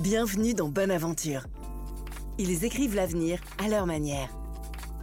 Bienvenue 0.00 0.52
dans 0.52 0.68
Bonne 0.68 0.90
Aventure. 0.90 1.46
Ils 2.36 2.66
écrivent 2.66 2.94
l'avenir 2.94 3.40
à 3.56 3.66
leur 3.66 3.86
manière. 3.86 4.28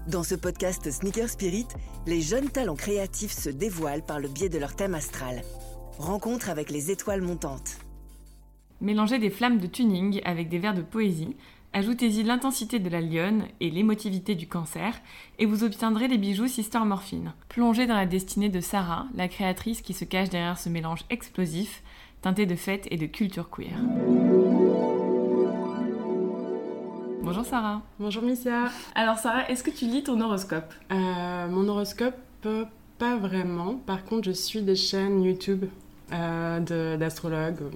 Dans 0.07 0.21
ce 0.21 0.35
podcast 0.35 0.91
Sneaker 0.91 1.27
Spirit, 1.27 1.65
les 2.05 2.21
jeunes 2.21 2.51
talents 2.51 2.75
créatifs 2.75 3.31
se 3.31 3.49
dévoilent 3.49 4.05
par 4.05 4.19
le 4.19 4.27
biais 4.27 4.49
de 4.49 4.59
leur 4.59 4.75
thème 4.75 4.93
astral. 4.93 5.41
Rencontre 5.97 6.51
avec 6.51 6.69
les 6.69 6.91
étoiles 6.91 7.23
montantes. 7.23 7.79
Mélangez 8.81 9.17
des 9.17 9.31
flammes 9.31 9.57
de 9.57 9.65
tuning 9.65 10.21
avec 10.25 10.47
des 10.47 10.59
vers 10.59 10.75
de 10.75 10.83
poésie, 10.83 11.35
ajoutez-y 11.73 12.21
l'intensité 12.21 12.77
de 12.77 12.89
la 12.89 13.01
lionne 13.01 13.47
et 13.61 13.71
l'émotivité 13.71 14.35
du 14.35 14.47
cancer, 14.47 15.01
et 15.39 15.47
vous 15.47 15.63
obtiendrez 15.63 16.07
les 16.07 16.19
bijoux 16.19 16.47
Sister 16.47 16.81
Morphine. 16.85 17.33
Plongez 17.49 17.87
dans 17.87 17.95
la 17.95 18.05
destinée 18.05 18.49
de 18.49 18.59
Sarah, 18.59 19.07
la 19.15 19.27
créatrice 19.27 19.81
qui 19.81 19.95
se 19.95 20.05
cache 20.05 20.29
derrière 20.29 20.59
ce 20.59 20.69
mélange 20.69 21.03
explosif, 21.09 21.81
teinté 22.21 22.45
de 22.45 22.55
fête 22.55 22.87
et 22.91 22.97
de 22.97 23.07
culture 23.07 23.49
queer. 23.49 23.75
Bonjour 27.23 27.45
Sarah. 27.45 27.81
Bonjour 27.99 28.21
Missia. 28.23 28.69
Alors 28.95 29.17
Sarah, 29.17 29.49
est-ce 29.49 29.63
que 29.63 29.69
tu 29.71 29.85
lis 29.85 30.03
ton 30.03 30.19
horoscope? 30.19 30.73
Euh, 30.91 31.47
mon 31.47 31.67
horoscope, 31.69 32.15
euh, 32.45 32.65
pas 32.99 33.15
vraiment. 33.17 33.75
Par 33.75 34.03
contre, 34.03 34.25
je 34.27 34.31
suis 34.31 34.61
des 34.61 34.75
chaînes 34.75 35.23
YouTube 35.23 35.65
euh, 36.11 36.59
de- 36.59 36.97
d'astrologues, 36.97 37.61
euh, 37.61 37.69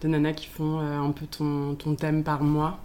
de 0.00 0.08
nanas 0.08 0.32
qui 0.32 0.46
font 0.46 0.80
euh, 0.80 0.98
un 0.98 1.10
peu 1.10 1.26
ton, 1.26 1.74
ton 1.74 1.94
thème 1.94 2.24
par 2.24 2.42
mois. 2.42 2.78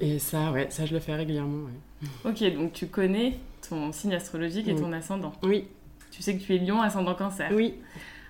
Et 0.00 0.18
ça, 0.18 0.52
ouais, 0.52 0.66
ça 0.70 0.84
je 0.84 0.92
le 0.94 1.00
fais 1.00 1.14
régulièrement. 1.14 1.64
ouais. 1.66 2.30
Ok, 2.30 2.54
donc 2.54 2.72
tu 2.72 2.86
connais 2.88 3.38
ton 3.68 3.92
signe 3.92 4.14
astrologique 4.14 4.68
et 4.68 4.72
Oui. 4.74 4.80
ton 4.80 4.92
ascendant. 4.92 5.32
Oui, 5.42 5.66
Tu 6.10 6.22
sais 6.22 6.36
que 6.36 6.42
tu 6.42 6.54
es 6.54 6.58
lion, 6.58 6.80
ascendant 6.82 7.14
cancer. 7.14 7.50
oui. 7.54 7.74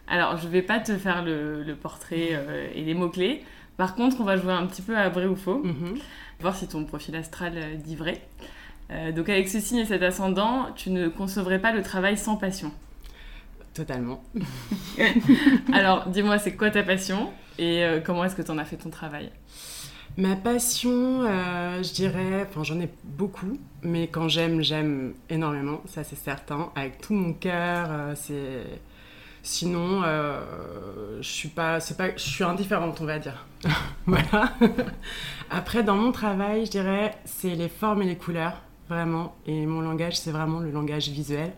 Alors, 0.08 0.36
je 0.36 0.48
vais 0.48 0.62
pas 0.62 0.80
te 0.80 0.96
faire 0.98 1.24
le, 1.24 1.62
le 1.62 1.74
portrait 1.76 2.30
euh, 2.32 2.68
et 2.74 2.82
les 2.82 2.92
mots-clés. 2.92 3.44
Par 3.76 3.94
contre, 3.94 4.20
on 4.20 4.24
va 4.24 4.36
jouer 4.36 4.52
un 4.52 4.66
petit 4.66 4.82
peu 4.82 4.96
à 4.96 5.08
vrai 5.08 5.26
ou 5.26 5.36
faux, 5.36 5.62
mhm. 5.64 5.98
voir 6.40 6.56
si 6.56 6.68
ton 6.68 6.84
profil 6.84 7.16
astral 7.16 7.52
euh, 7.56 7.74
dit 7.76 7.96
vrai. 7.96 8.20
Euh, 8.92 9.12
donc, 9.12 9.28
avec 9.28 9.48
ce 9.48 9.60
signe 9.60 9.78
et 9.78 9.84
cet 9.84 10.02
ascendant, 10.02 10.66
tu 10.76 10.90
ne 10.90 11.08
concevrais 11.08 11.58
pas 11.58 11.72
le 11.72 11.82
travail 11.82 12.18
sans 12.18 12.36
passion. 12.36 12.72
Totalement. 13.74 14.22
Alors, 15.72 16.08
dis-moi, 16.08 16.38
c'est 16.38 16.54
quoi 16.54 16.70
ta 16.70 16.82
passion 16.82 17.30
et 17.58 17.84
euh, 17.84 18.00
comment 18.04 18.24
est-ce 18.24 18.36
que 18.36 18.42
tu 18.42 18.50
en 18.50 18.58
as 18.58 18.64
fait 18.64 18.76
ton 18.76 18.90
travail? 18.90 19.30
Ma 20.18 20.36
passion, 20.36 21.22
euh, 21.22 21.82
je 21.82 21.92
dirais, 21.94 22.46
enfin 22.46 22.64
j'en 22.64 22.78
ai 22.80 22.90
beaucoup, 23.02 23.58
mais 23.82 24.08
quand 24.08 24.28
j'aime, 24.28 24.60
j'aime 24.60 25.14
énormément, 25.30 25.80
ça 25.86 26.04
c'est 26.04 26.16
certain, 26.16 26.70
avec 26.76 27.00
tout 27.00 27.14
mon 27.14 27.32
cœur. 27.32 28.14
c'est 28.14 28.62
sinon, 29.42 30.02
euh, 30.04 31.18
je 31.20 31.28
suis 31.28 31.48
pas, 31.48 31.80
c'est 31.80 31.96
pas, 31.96 32.10
je 32.16 32.22
suis 32.22 32.44
indifférente, 32.44 33.00
on 33.00 33.04
va 33.06 33.18
dire. 33.18 33.46
voilà. 34.06 34.54
Après, 35.50 35.82
dans 35.82 35.96
mon 35.96 36.12
travail, 36.12 36.66
je 36.66 36.70
dirais, 36.70 37.14
c'est 37.24 37.54
les 37.54 37.68
formes 37.68 38.02
et 38.02 38.06
les 38.06 38.16
couleurs, 38.16 38.62
vraiment, 38.88 39.36
et 39.46 39.66
mon 39.66 39.80
langage, 39.80 40.16
c'est 40.18 40.30
vraiment 40.32 40.60
le 40.60 40.70
langage 40.70 41.08
visuel. 41.08 41.52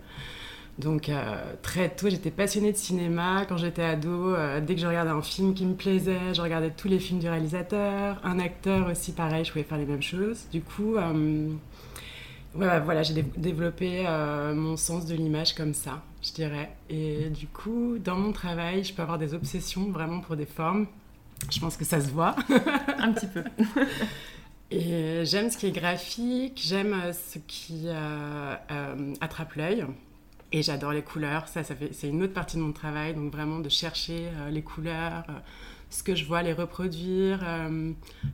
Donc 0.78 1.08
euh, 1.08 1.36
très 1.62 1.88
tôt, 1.88 2.08
j'étais 2.10 2.32
passionnée 2.32 2.72
de 2.72 2.76
cinéma. 2.76 3.44
Quand 3.48 3.56
j'étais 3.56 3.84
ado, 3.84 4.34
euh, 4.34 4.60
dès 4.60 4.74
que 4.74 4.80
je 4.80 4.86
regardais 4.88 5.10
un 5.12 5.22
film 5.22 5.54
qui 5.54 5.64
me 5.66 5.74
plaisait, 5.74 6.34
je 6.34 6.42
regardais 6.42 6.70
tous 6.70 6.88
les 6.88 6.98
films 6.98 7.20
du 7.20 7.28
réalisateur. 7.28 8.20
Un 8.24 8.40
acteur 8.40 8.88
aussi, 8.90 9.12
pareil, 9.12 9.44
je 9.44 9.52
pouvais 9.52 9.64
faire 9.64 9.78
les 9.78 9.86
mêmes 9.86 10.02
choses. 10.02 10.46
Du 10.52 10.62
coup, 10.62 10.96
euh, 10.96 11.48
ouais, 12.54 12.80
voilà, 12.80 13.02
j'ai 13.04 13.14
dé- 13.14 13.24
développé 13.36 14.04
mon 14.54 14.76
sens 14.76 15.06
de 15.06 15.14
l'image 15.14 15.54
comme 15.54 15.74
ça, 15.74 16.02
je 16.24 16.32
dirais. 16.32 16.74
Et 16.88 17.30
du 17.30 17.46
coup, 17.46 17.98
dans 17.98 18.16
mon 18.16 18.32
travail, 18.32 18.84
je 18.84 18.94
peux 18.94 19.02
avoir 19.02 19.18
des 19.18 19.34
obsessions 19.34 19.90
vraiment 19.90 20.20
pour 20.20 20.36
des 20.36 20.46
formes. 20.46 20.86
Je 21.50 21.60
pense 21.60 21.76
que 21.76 21.84
ça 21.84 22.00
se 22.00 22.08
voit. 22.08 22.34
Un 22.98 23.12
petit 23.12 23.26
peu. 23.26 23.44
Et 24.70 25.24
j'aime 25.24 25.50
ce 25.50 25.58
qui 25.58 25.66
est 25.66 25.72
graphique, 25.72 26.60
j'aime 26.64 26.94
euh, 26.94 27.12
ce 27.12 27.38
qui 27.38 27.82
euh, 27.86 28.56
euh, 28.70 29.14
attrape 29.20 29.54
l'œil. 29.54 29.84
Et 30.52 30.62
j'adore 30.62 30.92
les 30.92 31.02
couleurs, 31.02 31.48
ça, 31.48 31.62
ça 31.62 31.74
fait, 31.74 31.90
c'est 31.92 32.08
une 32.08 32.22
autre 32.22 32.32
partie 32.32 32.56
de 32.56 32.62
mon 32.62 32.72
travail, 32.72 33.14
donc 33.14 33.32
vraiment 33.32 33.58
de 33.58 33.68
chercher 33.68 34.28
euh, 34.28 34.50
les 34.50 34.62
couleurs, 34.62 35.24
ce 35.90 36.02
que 36.02 36.14
je 36.14 36.24
vois, 36.24 36.42
les 36.42 36.52
reproduire, 36.52 37.44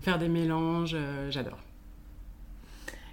faire 0.01 0.19
des 0.19 0.29
mélanges, 0.29 0.97
j'adore. 1.29 1.59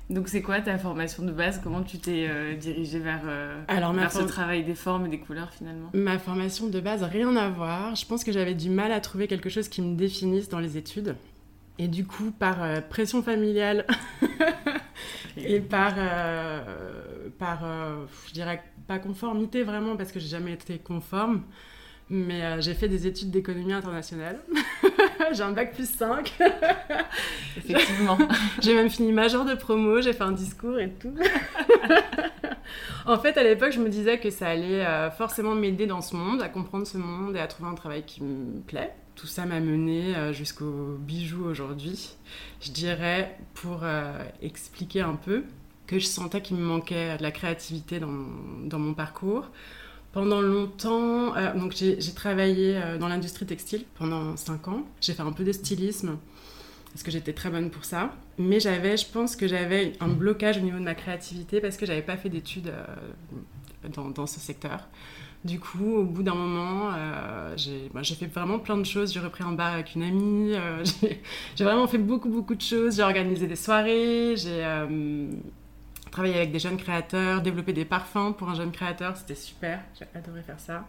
Donc, 0.09 0.29
c'est 0.29 0.41
quoi 0.41 0.62
ta 0.62 0.78
formation 0.78 1.23
de 1.23 1.31
base? 1.31 1.59
Comment 1.62 1.84
tu 1.84 1.97
t'es 1.97 2.28
euh, 2.29 2.56
dirigée 2.56 3.00
vers, 3.00 3.23
euh, 3.25 3.62
Alors 3.68 3.91
vers 3.94 4.12
ce 4.12 4.22
travail 4.23 4.63
des 4.63 4.75
formes 4.75 5.06
et 5.06 5.09
des 5.09 5.19
couleurs 5.19 5.51
finalement? 5.51 5.90
Ma 5.94 6.18
formation 6.18 6.68
de 6.68 6.79
base, 6.79 7.03
rien 7.03 7.35
à 7.35 7.50
voir. 7.50 7.95
Je 7.95 8.06
pense 8.06 8.23
que 8.23 8.31
j'avais 8.31 8.56
du 8.56 8.69
mal 8.69 8.91
à 8.91 9.01
trouver 9.01 9.28
quelque 9.28 9.50
chose 9.50 9.68
qui 9.68 9.81
me 9.81 9.95
définisse 9.95 10.47
dans 10.47 10.59
les 10.59 10.78
études. 10.78 11.16
Et 11.79 11.88
du 11.88 12.06
coup, 12.06 12.31
par 12.31 12.63
euh, 12.63 12.81
pression 12.81 13.22
familiale 13.22 13.85
Et 15.38 15.59
par, 15.59 15.94
euh, 15.97 17.29
par 17.38 17.63
euh, 17.63 18.06
je 18.28 18.34
dirais 18.34 18.63
pas 18.88 19.00
conformité 19.00 19.63
vraiment, 19.63 19.95
parce 19.95 20.12
que 20.12 20.19
j'ai 20.19 20.29
jamais 20.29 20.53
été 20.53 20.79
conforme, 20.79 21.44
mais 22.09 22.44
euh, 22.44 22.62
j'ai 22.62 22.73
fait 22.73 22.88
des 22.88 23.07
études 23.07 23.31
d'économie 23.31 23.73
internationale. 23.73 24.40
j'ai 25.34 25.44
un 25.44 25.51
bac 25.51 25.73
plus 25.73 25.90
5. 25.90 26.34
Effectivement. 27.57 28.18
J'ai 28.62 28.73
même 28.73 28.90
fini 28.90 29.12
major 29.12 29.45
de 29.45 29.56
promo, 29.56 30.01
j'ai 30.01 30.13
fait 30.13 30.23
un 30.23 30.31
discours 30.31 30.79
et 30.79 30.90
tout. 30.90 31.13
en 33.06 33.18
fait, 33.18 33.38
à 33.38 33.44
l'époque, 33.44 33.72
je 33.72 33.79
me 33.79 33.90
disais 33.90 34.19
que 34.19 34.29
ça 34.29 34.47
allait 34.47 34.85
euh, 34.85 35.09
forcément 35.12 35.56
m'aider 35.56 35.88
dans 35.88 36.01
ce 36.01 36.16
monde, 36.16 36.41
à 36.41 36.50
comprendre 36.50 36.85
ce 36.85 36.97
monde 36.97 37.35
et 37.35 37.40
à 37.40 37.47
trouver 37.47 37.69
un 37.69 37.75
travail 37.75 38.03
qui 38.03 38.24
me 38.24 38.59
plaît. 38.62 38.94
Tout 39.16 39.28
ça 39.28 39.45
m'a 39.45 39.59
mené 39.59 40.16
euh, 40.16 40.34
jusqu'au 40.34 40.97
bijou 41.00 41.45
aujourd'hui. 41.45 42.16
Je 42.62 42.72
dirais, 42.72 43.35
pour 43.56 43.79
euh, 43.84 44.13
expliquer 44.41 45.01
un 45.01 45.16
peu, 45.16 45.44
que 45.88 46.00
je 46.00 46.06
sentais 46.06 46.41
qu'il 46.41 46.57
me 46.57 46.66
manquait 46.66 47.18
de 47.18 47.24
la 47.24 47.31
créativité 47.31 48.00
dans, 48.00 48.13
dans 48.66 48.79
mon 48.79 48.94
parcours. 48.94 49.50
Pendant 50.13 50.41
longtemps, 50.41 51.35
euh, 51.35 51.53
donc 51.53 51.73
j'ai 51.73 52.13
travaillé 52.16 52.78
euh, 52.78 52.97
dans 52.97 53.07
l'industrie 53.07 53.45
textile 53.45 53.84
pendant 53.95 54.35
5 54.38 54.68
ans. 54.69 54.84
J'ai 55.01 55.13
fait 55.13 55.22
un 55.22 55.31
peu 55.31 55.44
de 55.44 55.51
stylisme 55.51 56.18
parce 56.94 57.03
que 57.03 57.12
j'étais 57.12 57.34
très 57.34 57.50
bonne 57.50 57.69
pour 57.69 57.85
ça. 57.85 58.16
Mais 58.38 58.59
j'avais, 58.59 58.97
je 58.97 59.06
pense 59.06 59.35
que 59.35 59.47
j'avais 59.47 59.94
un 60.00 60.07
blocage 60.07 60.57
au 60.57 60.62
niveau 60.62 60.79
de 60.79 60.84
ma 60.84 60.95
créativité 60.95 61.59
parce 61.59 61.78
que 61.78 61.85
j'avais 61.85 62.01
pas 62.01 62.18
fait 62.18 62.29
d'études 62.29 62.69
euh, 62.69 63.90
dans, 64.16 64.25
ce 64.25 64.40
secteur. 64.40 64.88
Du 65.45 65.59
coup, 65.59 65.95
au 65.97 66.03
bout 66.03 66.24
d'un 66.24 66.34
moment, 66.34 66.91
j'ai 67.56 67.89
bah, 67.94 68.01
j'ai 68.01 68.16
fait 68.16 68.25
vraiment 68.25 68.59
plein 68.59 68.78
de 68.78 68.85
choses. 68.85 69.13
J'ai 69.13 69.19
repris 69.19 69.44
un 69.44 69.51
bar 69.51 69.74
avec 69.74 69.94
une 69.95 70.03
amie. 70.03 70.53
j'ai 71.56 71.63
vraiment 71.63 71.88
fait 71.88 72.00
beaucoup, 72.00 72.28
beaucoup 72.28 72.56
de 72.56 72.62
choses. 72.62 72.95
J'ai 72.95 73.03
organisé 73.03 73.45
des 73.45 73.56
soirées. 73.56 74.35
Travaillé 76.12 76.35
avec 76.35 76.51
des 76.51 76.59
jeunes 76.59 76.78
créateurs, 76.78 77.41
développé 77.41 77.73
des 77.73 77.85
parfums 77.85 78.34
pour 78.38 78.50
un 78.50 78.56
jeune 78.56 78.72
créateur. 78.72 79.16
C'était 79.18 79.35
super. 79.35 79.81
J'ai 79.97 80.06
adoré 80.18 80.41
faire 80.41 80.59
ça. 80.59 80.85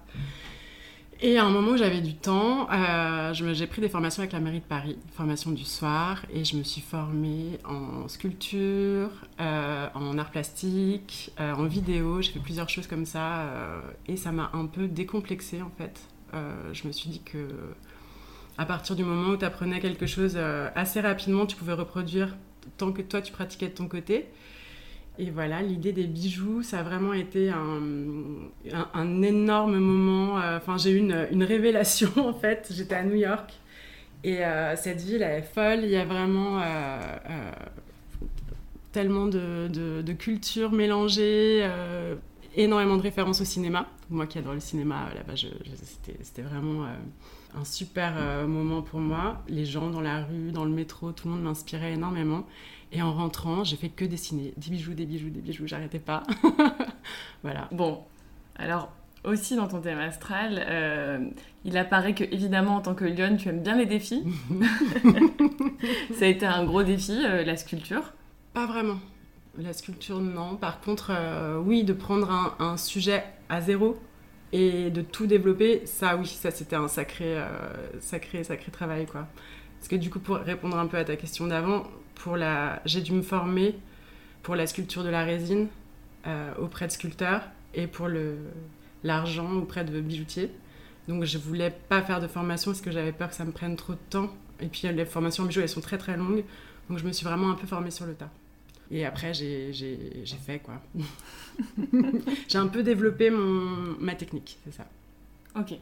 Et 1.21 1.37
à 1.37 1.45
un 1.45 1.51
moment 1.51 1.73
où 1.73 1.77
j'avais 1.77 2.01
du 2.01 2.15
temps, 2.15 2.69
euh, 2.71 3.35
j'ai 3.35 3.67
pris 3.67 3.81
des 3.81 3.89
formations 3.89 4.21
avec 4.23 4.33
la 4.33 4.39
mairie 4.39 4.61
de 4.61 4.65
Paris, 4.65 4.97
formation 5.15 5.51
du 5.51 5.65
soir, 5.65 6.25
et 6.33 6.45
je 6.45 6.57
me 6.57 6.63
suis 6.63 6.81
formée 6.81 7.59
en 7.65 8.07
sculpture, 8.07 9.11
euh, 9.41 9.89
en 9.95 10.17
art 10.17 10.31
plastique, 10.31 11.33
euh, 11.41 11.55
en 11.55 11.65
vidéo. 11.65 12.23
J'ai 12.23 12.31
fait 12.31 12.39
plusieurs 12.39 12.69
choses 12.69 12.87
comme 12.87 13.05
ça, 13.05 13.47
et 14.07 14.17
ça 14.17 14.31
m'a 14.31 14.51
un 14.53 14.67
peu 14.67 14.87
décomplexée 14.87 15.61
en 15.61 15.73
fait. 15.77 16.01
Je 16.73 16.87
me 16.87 16.93
suis 16.93 17.11
dit 17.11 17.23
que 17.23 17.49
à 18.57 18.65
partir 18.65 18.95
du 18.95 19.03
moment 19.03 19.31
où 19.31 19.37
tu 19.37 19.45
apprenais 19.45 19.81
quelque 19.81 20.07
chose 20.07 20.39
assez 20.77 21.01
rapidement, 21.01 21.47
tu 21.47 21.57
pouvais 21.57 21.73
reproduire 21.73 22.37
tant 22.77 22.93
que 22.93 23.03
toi 23.03 23.23
tu 23.23 23.33
pratiquais 23.33 23.69
de 23.69 23.75
ton 23.75 23.89
côté. 23.89 24.29
Et 25.21 25.31
voilà, 25.31 25.63
l'idée 25.63 25.93
des 25.93 26.07
bijoux, 26.07 26.63
ça 26.63 26.79
a 26.79 26.83
vraiment 26.85 27.13
été 27.13 27.51
un, 27.51 29.23
énorme 29.23 29.79
moment. 29.79 30.39
euh, 30.39 30.59
Enfin, 30.59 30.77
j'ai 30.79 30.93
eu 30.93 30.99
une, 30.99 31.43
révélation 31.43 32.11
en 32.17 32.33
fait. 32.33 32.69
J'étais 32.71 32.95
à 32.95 33.03
New 33.03 33.17
York 33.17 33.53
et 34.23 34.45
euh, 34.45 34.77
cette 34.77 35.01
ville, 35.01 35.23
elle 35.23 35.41
est 35.41 35.43
folle. 35.43 35.81
Il 35.83 35.91
y 35.91 35.97
a 35.97 36.05
vraiment 36.05 36.61
euh, 36.61 37.01
tellement 38.93 39.27
de, 39.27 39.69
de, 39.69 40.13
cultures 40.13 40.71
mélangées, 40.71 41.69
énormément 42.55 42.97
de 42.97 43.03
références 43.03 43.41
au 43.41 43.45
cinéma. 43.45 43.89
Moi 44.11 44.29
qui 44.29 44.39
adore 44.39 44.55
le 44.55 44.61
cinéma, 44.61 45.09
là-bas, 45.17 45.35
c'était 46.23 46.43
vraiment 46.43 46.87
un 47.59 47.65
super 47.65 48.47
moment 48.47 48.83
pour 48.83 49.01
moi. 49.01 49.43
Les 49.49 49.65
gens 49.65 49.91
dans 49.91 50.01
la 50.01 50.23
rue, 50.25 50.53
dans 50.53 50.65
le 50.65 50.71
métro, 50.71 51.11
tout 51.11 51.27
le 51.27 51.35
monde 51.35 51.43
m'inspirait 51.43 51.95
énormément. 51.95 52.47
Et 52.93 53.03
en 53.03 53.13
rentrant, 53.13 53.65
j'ai 53.65 53.77
fait 53.77 53.91
que 53.91 54.05
dessiner. 54.05 54.55
Des 54.57 54.71
bijoux, 54.71 54.95
des 54.95 55.05
bijoux, 55.05 55.31
des 55.31 55.41
bijoux, 55.41 55.67
j'arrêtais 55.67 55.99
pas. 55.99 56.23
voilà. 57.43 57.69
Bon, 57.73 58.03
alors 58.57 58.91
aussi 59.25 59.57
dans 59.57 59.69
ton 59.69 59.81
thème 59.81 59.99
astral, 59.99 60.65
euh, 60.69 61.19
il 61.65 61.77
apparaît 61.77 62.15
que 62.15 62.25
évidemment 62.25 62.77
en 62.77 62.81
tant 62.81 62.95
que 62.95 63.05
lionne, 63.05 63.37
tu 63.37 63.49
aimes 63.49 63.63
bien 63.63 63.77
les 63.77 63.87
défis. 63.87 64.25
Ça 66.15 66.25
a 66.25 66.29
été 66.29 66.47
un 66.47 66.65
gros 66.65 66.83
défi, 66.83 67.19
euh, 67.25 67.45
la 67.45 67.57
sculpture. 67.57 68.13
Pas 68.55 68.67
vraiment. 68.67 68.99
La 69.59 69.73
sculpture, 69.73 70.21
non. 70.21 70.57
Par 70.57 70.81
contre, 70.81 71.11
euh, 71.11 71.59
oui, 71.59 71.85
de 71.85 71.93
prendre 71.93 72.31
un, 72.31 72.55
un 72.59 72.77
sujet 72.77 73.25
à 73.49 73.61
zéro 73.61 73.99
Et 74.53 74.91
de 74.91 75.03
tout 75.03 75.27
développer, 75.27 75.83
ça 75.85 76.17
oui, 76.17 76.27
ça 76.27 76.51
c'était 76.51 76.77
un 76.77 76.89
sacré, 76.89 77.37
sacré, 78.01 78.45
sacré 78.45 78.71
travail 78.71 79.05
quoi. 79.05 79.27
Parce 79.79 79.89
que 79.89 79.97
du 79.97 80.11
coup, 80.11 80.21
pour 80.21 80.37
répondre 80.37 80.79
un 80.79 80.87
peu 80.87 80.97
à 80.97 81.05
ta 81.05 81.17
question 81.17 81.47
d'avant, 81.47 81.85
pour 82.19 82.37
la, 82.37 82.83
j'ai 82.85 83.01
dû 83.01 83.13
me 83.13 83.23
former 83.23 83.75
pour 84.43 84.55
la 84.55 84.67
sculpture 84.67 85.03
de 85.05 85.09
la 85.09 85.25
résine 85.25 85.69
auprès 86.61 86.87
de 86.87 86.93
sculpteurs 86.93 87.41
et 87.73 87.87
pour 87.87 88.07
le, 88.07 88.37
l'argent 89.03 89.51
auprès 89.55 89.85
de 89.85 90.01
bijoutiers. 90.01 90.51
Donc 91.09 91.25
je 91.25 91.39
voulais 91.39 91.71
pas 91.71 92.03
faire 92.03 92.21
de 92.21 92.27
formation 92.27 92.71
parce 92.71 92.83
que 92.83 92.91
j'avais 92.91 93.13
peur 93.13 93.31
que 93.31 93.35
ça 93.35 93.45
me 93.45 93.53
prenne 93.53 93.77
trop 93.77 93.95
de 93.95 93.99
temps. 94.11 94.31
Et 94.61 94.67
puis 94.67 94.89
les 94.89 95.07
formations 95.07 95.45
en 95.45 95.47
bijoux, 95.47 95.61
elles 95.61 95.69
sont 95.69 95.81
très 95.81 95.99
très 95.99 96.17
longues. 96.17 96.45
Donc 96.89 96.99
je 96.99 97.05
me 97.05 97.13
suis 97.13 97.25
vraiment 97.25 97.51
un 97.51 97.55
peu 97.55 97.67
formée 97.67 97.91
sur 97.91 98.07
le 98.07 98.15
tas. 98.15 98.31
Et 98.91 99.05
après, 99.05 99.35
j'ai 99.35 99.73
fait 100.47 100.61
quoi. 100.61 100.83
j'ai 102.49 102.59
un 102.59 102.69
peu 102.69 102.83
développé 102.83 103.31
mon, 103.31 103.97
ma 103.99 104.15
technique, 104.15 104.59
c'est 104.65 104.73
ça. 104.73 104.87
Ok. 105.59 105.75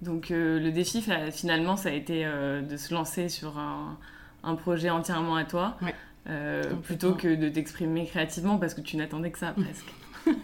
Donc 0.00 0.30
euh, 0.30 0.58
le 0.58 0.70
défi, 0.70 1.04
finalement, 1.32 1.76
ça 1.76 1.88
a 1.90 1.92
été 1.92 2.24
euh, 2.24 2.62
de 2.62 2.76
se 2.76 2.94
lancer 2.94 3.28
sur 3.28 3.58
un, 3.58 3.98
un 4.42 4.54
projet 4.54 4.90
entièrement 4.90 5.36
à 5.36 5.44
toi, 5.44 5.76
euh, 6.28 6.62
plutôt 6.82 7.14
que 7.14 7.34
de 7.34 7.48
t'exprimer 7.48 8.06
créativement 8.06 8.58
parce 8.58 8.74
que 8.74 8.80
tu 8.80 8.96
n'attendais 8.96 9.30
que 9.30 9.38
ça 9.38 9.52
presque. 9.52 9.92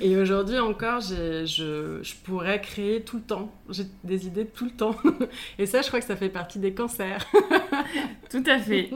Et 0.00 0.16
aujourd'hui 0.16 0.58
encore, 0.58 1.00
je, 1.00 1.44
je, 1.44 2.14
pourrais 2.22 2.60
créer 2.60 3.02
tout 3.02 3.16
le 3.16 3.22
temps. 3.22 3.52
J'ai 3.68 3.84
des 4.04 4.26
idées 4.26 4.46
tout 4.46 4.66
le 4.66 4.70
temps. 4.70 4.94
Et 5.58 5.66
ça, 5.66 5.82
je 5.82 5.88
crois 5.88 6.00
que 6.00 6.06
ça 6.06 6.16
fait 6.16 6.28
partie 6.28 6.58
des 6.58 6.72
cancers. 6.72 7.26
tout 8.30 8.44
à 8.46 8.58
fait. 8.58 8.90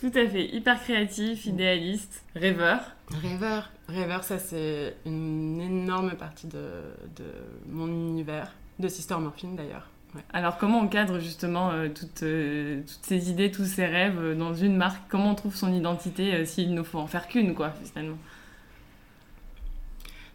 Tout 0.00 0.12
à 0.14 0.26
fait. 0.26 0.46
Hyper 0.46 0.80
créatif, 0.82 1.44
idéaliste, 1.46 2.24
rêveur. 2.34 2.80
Rêveur. 3.10 3.70
Rêveur, 3.88 4.24
ça, 4.24 4.38
c'est 4.38 4.96
une 5.04 5.60
énorme 5.60 6.12
partie 6.12 6.46
de, 6.46 6.82
de, 7.16 7.24
mon 7.68 7.86
univers. 7.86 8.52
De 8.78 8.88
Sister 8.88 9.16
Morphine, 9.16 9.56
d'ailleurs. 9.56 9.88
Alors, 10.32 10.58
comment 10.58 10.80
on 10.80 10.88
cadre 10.88 11.18
justement 11.18 11.70
euh, 11.70 11.88
toutes, 11.88 12.22
euh, 12.22 12.80
toutes, 12.80 13.04
ces 13.04 13.30
idées, 13.30 13.50
tous 13.50 13.64
ces 13.64 13.86
rêves 13.86 14.18
euh, 14.18 14.34
dans 14.34 14.54
une 14.54 14.76
marque? 14.76 15.02
Comment 15.08 15.32
on 15.32 15.34
trouve 15.34 15.54
son 15.54 15.72
identité 15.72 16.44
s'il 16.44 16.74
ne 16.74 16.82
faut 16.82 16.98
en 16.98 17.06
faire 17.06 17.28
qu'une, 17.28 17.54
quoi, 17.54 17.72
finalement? 17.84 18.18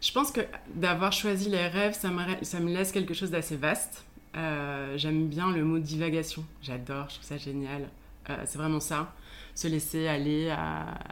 Je 0.00 0.12
pense 0.12 0.32
que 0.32 0.40
d'avoir 0.74 1.12
choisi 1.12 1.48
les 1.48 1.68
rêves, 1.68 1.94
ça 1.94 2.10
me, 2.10 2.72
laisse 2.72 2.92
quelque 2.92 3.14
chose 3.14 3.30
d'assez 3.30 3.56
vaste. 3.56 4.04
J'aime 4.96 5.28
bien 5.28 5.52
le 5.52 5.62
mot 5.62 5.78
divagation. 5.78 6.44
J'adore, 6.60 7.08
je 7.08 7.14
trouve 7.14 7.26
ça 7.26 7.38
génial. 7.38 7.88
C'est 8.26 8.56
vraiment 8.58 8.80
ça. 8.80 9.14
Se 9.54 9.68
laisser 9.68 10.08
aller, 10.08 10.52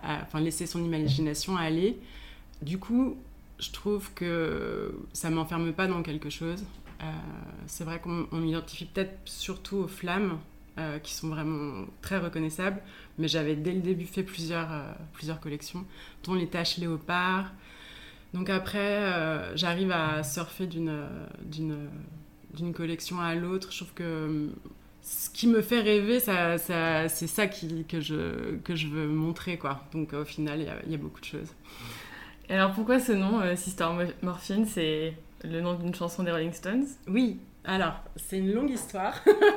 enfin 0.03 0.41
laisser 0.41 0.67
son 0.67 0.83
imagination 0.85 1.57
aller. 1.57 2.01
Du 2.63 2.79
coup, 2.79 3.17
je 3.61 3.71
trouve 3.71 4.13
que 4.15 4.99
ça 5.13 5.31
m'enferme 5.31 5.73
pas 5.73 5.87
dans 5.87 6.03
quelque 6.03 6.31
chose. 6.31 6.65
Euh, 7.01 7.05
c'est 7.67 7.85
vrai 7.85 8.01
qu'on 8.01 8.27
m'identifie 8.33 8.87
peut-être 8.87 9.19
surtout 9.25 9.79
aux 9.79 9.89
flammes, 9.89 10.39
qui 11.03 11.13
sont 11.13 11.29
vraiment 11.29 11.85
très 12.01 12.17
reconnaissables. 12.17 12.81
Mais 13.19 13.29
j'avais 13.29 13.55
dès 13.55 13.73
le 13.73 13.81
début 13.81 14.07
fait 14.07 14.23
plusieurs, 14.23 14.71
plusieurs 15.13 15.39
collections, 15.39 15.85
dont 16.25 16.33
les 16.33 16.47
taches 16.47 16.79
léopard, 16.79 17.53
donc 18.33 18.49
après, 18.49 18.79
euh, 18.79 19.57
j'arrive 19.57 19.91
à 19.91 20.23
surfer 20.23 20.67
d'une, 20.67 21.09
collection 22.75 23.21
à 23.21 23.35
l'autre. 23.35 23.73
Je 23.73 23.79
trouve 23.79 23.95
que 23.95 24.51
ce 25.03 25.31
qui 25.31 25.49
me 25.49 25.63
fait 25.63 25.81
rêver, 25.81 26.21
c'est 26.21 26.59
ça 26.59 27.47
que, 27.49 28.01
je, 28.01 28.57
que 28.59 28.75
je 28.75 28.87
veux 28.87 29.09
montrer. 29.09 29.59
Quoi. 29.59 29.85
Donc 29.93 30.13
au 30.13 30.25
final, 30.25 30.61
il 30.87 30.93
y, 30.93 30.95
a 30.95 30.99
beaucoup 30.99 31.21
de 31.21 31.25
choses. 31.25 31.55
Alors 32.49 32.73
pourquoi 32.73 32.99
ce 32.99 33.13
nom, 33.13 33.41
euh, 33.41 33.57
Sister 33.57 33.87
Morphine? 34.23 34.67
Le 35.45 35.61
nom 35.61 35.75
d'une 35.75 35.95
chanson 35.95 36.23
des 36.23 36.31
Rolling 36.31 36.53
Stones 36.53 36.87
Oui, 37.09 37.41
alors, 37.65 37.95
c'est 38.17 38.39
une 38.39 38.53
longue 38.53 38.71
histoire. 38.71 39.15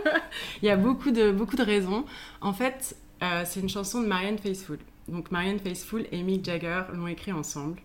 Il 0.61 0.65
y 0.65 0.69
a 0.69 0.75
beaucoup 0.75 1.11
de, 1.11 1.31
beaucoup 1.31 1.55
de 1.55 1.63
raisons. 1.63 2.05
En 2.41 2.53
fait, 2.53 2.97
euh, 3.21 3.43
c'est 3.45 3.61
une 3.61 3.69
chanson 3.69 4.01
de 4.01 4.07
Marianne 4.07 4.37
Faithfull. 4.37 4.79
Donc, 5.07 5.31
Marianne 5.31 5.59
Faithfull 5.59 6.05
et 6.11 6.21
Mick 6.21 6.43
Jagger 6.43 6.83
l'ont 6.93 7.07
écrit 7.07 7.31
ensemble. 7.31 7.79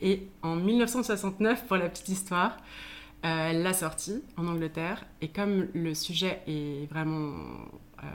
Et 0.00 0.28
en 0.42 0.56
1969, 0.56 1.66
pour 1.66 1.76
la 1.76 1.88
petite 1.88 2.08
histoire, 2.08 2.56
euh, 3.24 3.50
elle 3.50 3.62
l'a 3.62 3.72
sortie 3.72 4.22
en 4.36 4.46
Angleterre. 4.46 5.04
Et 5.20 5.28
comme 5.28 5.68
le 5.74 5.94
sujet 5.94 6.42
est 6.46 6.88
vraiment 6.90 7.32
euh, 8.02 8.06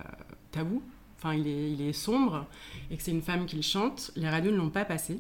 tabou, 0.52 0.82
enfin 1.18 1.34
il 1.34 1.48
est, 1.48 1.72
il 1.72 1.82
est, 1.82 1.94
sombre, 1.94 2.46
et 2.92 2.98
que 2.98 3.04
c'est 3.04 3.12
une 3.12 3.22
femme 3.22 3.46
qui 3.46 3.56
le 3.58 3.62
chante, 3.62 4.12
les 4.16 4.30
radios 4.30 4.52
ne 4.52 4.58
l'ont 4.58 4.70
pas 4.70 4.86
passé. 4.86 5.20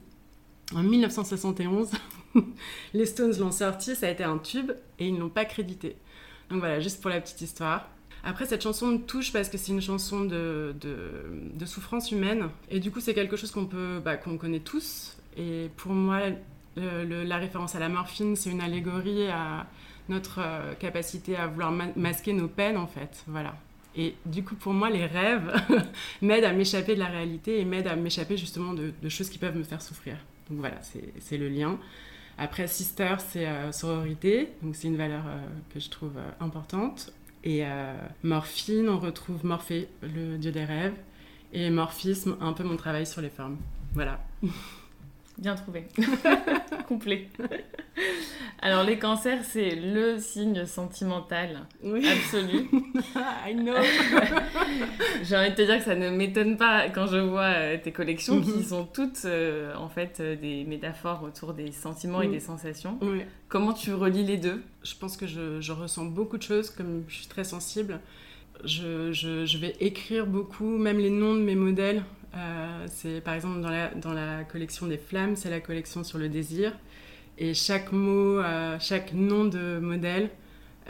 En 0.75 0.83
1971, 0.83 1.89
les 2.93 3.05
Stones 3.05 3.37
l'ont 3.39 3.51
sorti, 3.51 3.95
ça 3.95 4.07
a 4.07 4.09
été 4.09 4.23
un 4.23 4.37
tube, 4.37 4.71
et 4.99 5.07
ils 5.07 5.13
ne 5.13 5.19
l'ont 5.19 5.29
pas 5.29 5.45
crédité. 5.45 5.95
Donc 6.49 6.59
voilà, 6.59 6.79
juste 6.79 7.01
pour 7.01 7.09
la 7.09 7.19
petite 7.19 7.41
histoire. 7.41 7.87
Après, 8.23 8.45
cette 8.45 8.61
chanson 8.61 8.87
me 8.87 8.97
touche 8.97 9.31
parce 9.31 9.49
que 9.49 9.57
c'est 9.57 9.71
une 9.71 9.81
chanson 9.81 10.25
de, 10.25 10.75
souffrance 11.65 12.11
humaine. 12.11 12.49
Et 12.69 12.79
du 12.79 12.91
coup, 12.91 12.99
c'est 12.99 13.13
quelque 13.13 13.37
chose 13.37 13.51
qu'on 13.51 13.69
bah, 14.03 14.17
qu'on 14.17 14.37
connaît 14.37 14.59
tous. 14.59 15.17
Et 15.37 15.69
pour 15.77 15.93
moi, 15.93 16.21
la 16.75 17.37
référence 17.37 17.75
à 17.75 17.79
la 17.79 17.89
morphine, 17.89 18.35
c'est 18.35 18.49
une 18.49 18.61
allégorie 18.61 19.27
à 19.27 19.67
notre 20.09 20.39
euh, 20.39 20.73
capacité 20.73 21.35
à 21.35 21.47
vouloir 21.47 21.71
masquer 21.95 22.33
nos 22.33 22.47
peines, 22.47 22.77
en 22.77 22.87
fait. 22.87 23.23
Voilà. 23.27 23.55
Et 23.95 24.15
du 24.25 24.43
coup, 24.43 24.55
pour 24.55 24.73
moi, 24.73 24.89
les 24.89 25.05
rêves 25.05 25.53
m'aident 26.21 26.45
à 26.45 26.53
m'échapper 26.53 26.95
de 26.95 26.99
la 26.99 27.07
réalité 27.07 27.59
et 27.59 27.65
m'aident 27.65 27.87
à 27.87 27.95
m'échapper 27.95 28.37
justement 28.37 28.73
de, 28.73 28.91
choses 29.09 29.29
qui 29.29 29.37
peuvent 29.37 29.57
me 29.57 29.63
faire 29.63 29.81
souffrir. 29.81 30.17
Donc 30.49 30.59
voilà, 30.59 30.79
c'est 30.81 31.37
le 31.37 31.49
lien. 31.49 31.79
Après, 32.37 32.67
sister, 32.67 33.15
c'est 33.19 33.47
euh, 33.47 33.71
sororité, 33.71 34.49
donc 34.61 34.75
c'est 34.75 34.87
une 34.87 34.95
valeur 34.95 35.23
euh, 35.27 35.45
que 35.73 35.79
je 35.79 35.89
trouve 35.89 36.13
importante. 36.39 37.11
Et 37.43 37.63
morphine, 38.21 38.89
on 38.89 38.99
retrouve 38.99 39.45
Morphée, 39.45 39.87
le 40.01 40.37
dieu 40.37 40.51
des 40.51 40.65
rêves, 40.65 40.95
et 41.53 41.69
morphisme, 41.69 42.35
un 42.41 42.51
peu 42.51 42.65
mon 42.65 42.75
travail 42.75 43.05
sur 43.05 43.21
les 43.21 43.29
formes. 43.29 43.55
Voilà. 43.93 44.19
Bien 45.39 45.55
trouvé. 45.55 45.87
Complet. 46.87 47.29
Alors, 48.61 48.83
les 48.83 48.99
cancers, 48.99 49.45
c'est 49.45 49.73
le 49.73 50.17
signe 50.17 50.65
sentimental 50.65 51.65
absolu. 51.81 52.67
I 53.47 53.55
know. 53.55 53.73
J'ai 55.23 55.37
envie 55.37 55.51
de 55.51 55.55
te 55.55 55.61
dire 55.61 55.77
que 55.77 55.85
ça 55.85 55.95
ne 55.95 56.09
m'étonne 56.09 56.57
pas 56.57 56.89
quand 56.89 57.07
je 57.07 57.19
vois 57.19 57.53
euh, 57.55 57.77
tes 57.81 57.93
collections 57.93 58.41
qui 58.41 58.51
mhm. 58.51 58.63
sont 58.63 58.83
toutes, 58.83 59.23
euh, 59.23 59.73
en 59.75 59.87
fait, 59.87 60.17
euh, 60.19 60.35
des 60.35 60.65
métaphores 60.65 61.23
autour 61.23 61.53
des 61.53 61.71
sentiments 61.71 62.21
et 62.21 62.27
des 62.27 62.41
sensations. 62.41 62.99
Comment 63.47 63.71
tu 63.71 63.93
relis 63.93 64.25
les 64.25 64.37
deux? 64.37 64.61
Je 64.83 64.95
pense 64.95 65.15
que 65.15 65.25
je, 65.25 65.61
je, 65.61 65.71
ressens 65.71 66.03
beaucoup 66.03 66.37
de 66.37 66.43
choses, 66.43 66.69
comme 66.69 67.05
je 67.07 67.15
suis 67.15 67.27
très 67.27 67.45
sensible. 67.45 68.01
Je, 68.65 69.13
je, 69.13 69.45
je 69.45 69.57
vais 69.57 69.77
écrire 69.79 70.27
beaucoup, 70.27 70.77
même 70.77 70.97
les 70.97 71.09
noms 71.09 71.33
de 71.33 71.39
mes 71.39 71.55
modèles. 71.55 72.03
Euh, 72.35 72.85
c'est 72.87 73.21
par 73.21 73.33
exemple 73.33 73.59
dans 73.61 74.13
la, 74.13 74.43
collection 74.43 74.87
des 74.87 74.97
flammes, 74.97 75.35
c'est 75.35 75.49
la 75.49 75.59
collection 75.59 76.03
sur 76.03 76.17
le 76.17 76.29
désir. 76.29 76.73
Et 77.37 77.53
chaque 77.53 77.91
mot, 77.91 78.39
euh, 78.39 78.77
chaque 78.79 79.13
nom 79.13 79.45
de 79.45 79.79
modèle 79.79 80.29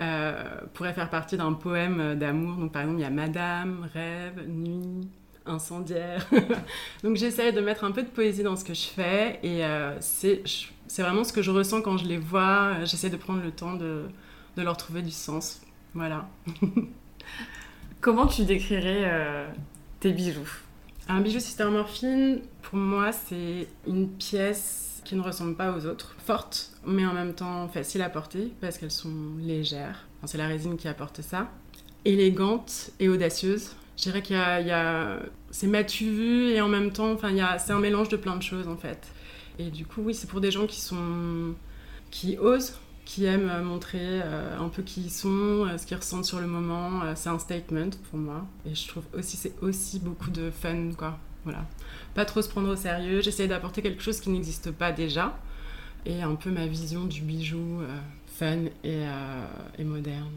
euh, 0.01 0.43
pourrait 0.73 0.93
faire 0.93 1.09
partie 1.09 1.37
d'un 1.37 1.53
poème 1.53 2.15
d'amour. 2.15 2.55
Donc 2.55 2.71
par 2.71 2.81
exemple, 2.81 2.99
il 2.99 3.03
y 3.03 3.05
a 3.05 3.09
Madame, 3.09 3.87
Rêve, 3.93 4.47
Nuit, 4.47 5.07
Incendiaire. 5.45 6.27
Donc 7.03 7.15
j'essaie 7.15 7.51
de 7.51 7.61
mettre 7.61 7.83
un 7.83 7.91
peu 7.91 8.03
de 8.03 8.07
poésie 8.07 8.43
dans 8.43 8.55
ce 8.55 8.65
que 8.65 8.73
je 8.73 8.87
fais. 8.87 9.39
Et 9.43 9.61
c'est, 9.99 10.43
vraiment 10.97 11.23
ce 11.23 11.33
que 11.33 11.41
je 11.41 11.51
ressens 11.51 11.81
quand 11.81 11.97
je 11.97 12.05
les 12.05 12.17
vois. 12.17 12.83
J'essaie 12.85 13.09
de 13.09 13.17
prendre 13.17 13.43
le 13.43 13.51
temps 13.51 13.75
de 13.75 14.07
leur 14.57 14.75
trouver 14.75 15.01
du 15.01 15.11
sens. 15.11 15.61
Voilà. 15.93 16.27
Comment 18.01 18.27
tu 18.27 18.43
décrirais 18.45 19.47
tes 19.99 20.11
bijoux? 20.13 20.49
Un 21.09 21.21
bijou 21.21 21.39
Sister 21.39 21.67
pour 22.61 22.77
moi, 22.77 23.11
c'est 23.11 23.67
une 23.87 24.09
pièce 24.09 25.01
qui 25.03 25.15
ne 25.15 25.21
ressemble 25.21 25.55
pas 25.55 25.75
aux 25.75 25.85
autres. 25.87 26.15
Forte, 26.19 26.71
mais 26.85 27.05
en 27.05 27.13
même 27.13 27.33
temps 27.33 27.67
facile 27.67 28.03
à 28.03 28.09
porter 28.09 28.53
parce 28.61 28.77
qu'elles 28.77 28.91
sont 28.91 29.11
légères. 29.39 30.05
c'est 30.25 30.37
la 30.37 30.47
résine 30.47 30.77
qui 30.77 30.87
apporte 30.87 31.21
ça. 31.21 31.49
Élégante 32.05 32.91
et 32.99 33.09
audacieuse. 33.09 33.71
Je 33.97 34.03
dirais 34.03 34.21
qu'il 34.21 34.35
y 34.35 34.71
a, 34.71 35.19
c'est 35.49 35.67
matu 35.67 36.51
et 36.51 36.61
en 36.61 36.69
même 36.69 36.91
temps, 36.91 37.11
enfin, 37.11 37.31
il 37.31 37.45
c'est 37.59 37.73
un 37.73 37.79
mélange 37.79 38.09
de 38.09 38.15
plein 38.15 38.37
de 38.37 38.43
choses 38.43 38.67
en 38.67 38.77
fait. 38.77 39.07
Et 39.57 39.71
du 39.71 39.85
coup, 39.85 40.01
oui, 40.03 40.13
c'est 40.13 40.29
pour 40.29 40.41
des 40.41 40.51
gens 40.51 40.67
qui 40.67 40.79
sont, 40.79 41.55
qui 42.11 42.37
osent, 42.37 42.77
qui 43.09 43.25
aiment 43.25 43.63
montrer 43.63 44.21
euh, 44.21 44.59
un 44.59 44.69
peu 44.69 44.83
qui 44.83 45.01
ils 45.01 45.09
sont, 45.09 45.65
euh, 45.65 45.79
ce 45.79 45.87
qu'ils 45.87 45.97
ressentent 45.97 46.25
sur 46.25 46.39
le 46.39 46.45
moment. 46.45 47.01
Euh, 47.01 47.13
c'est 47.15 47.29
un 47.29 47.39
statement 47.39 47.89
pour 48.07 48.19
moi. 48.19 48.45
Et 48.67 48.75
je 48.75 48.87
trouve 48.87 49.03
aussi 49.17 49.35
c'est 49.35 49.53
aussi 49.63 49.97
beaucoup 49.99 50.29
de 50.29 50.51
fun, 50.51 50.91
quoi. 50.95 51.17
Voilà. 51.43 51.65
Pas 52.13 52.25
trop 52.25 52.43
se 52.43 52.49
prendre 52.49 52.69
au 52.69 52.75
sérieux. 52.75 53.21
J'essaie 53.21 53.47
d'apporter 53.47 53.81
quelque 53.81 54.03
chose 54.03 54.19
qui 54.19 54.29
n'existe 54.29 54.69
pas 54.69 54.91
déjà. 54.91 55.39
Et 56.05 56.21
un 56.21 56.35
peu 56.35 56.51
ma 56.51 56.67
vision 56.67 57.05
du 57.05 57.21
bijou 57.21 57.81
fun 58.27 58.65
et, 58.83 59.05
et 59.79 59.83
moderne. 59.83 60.29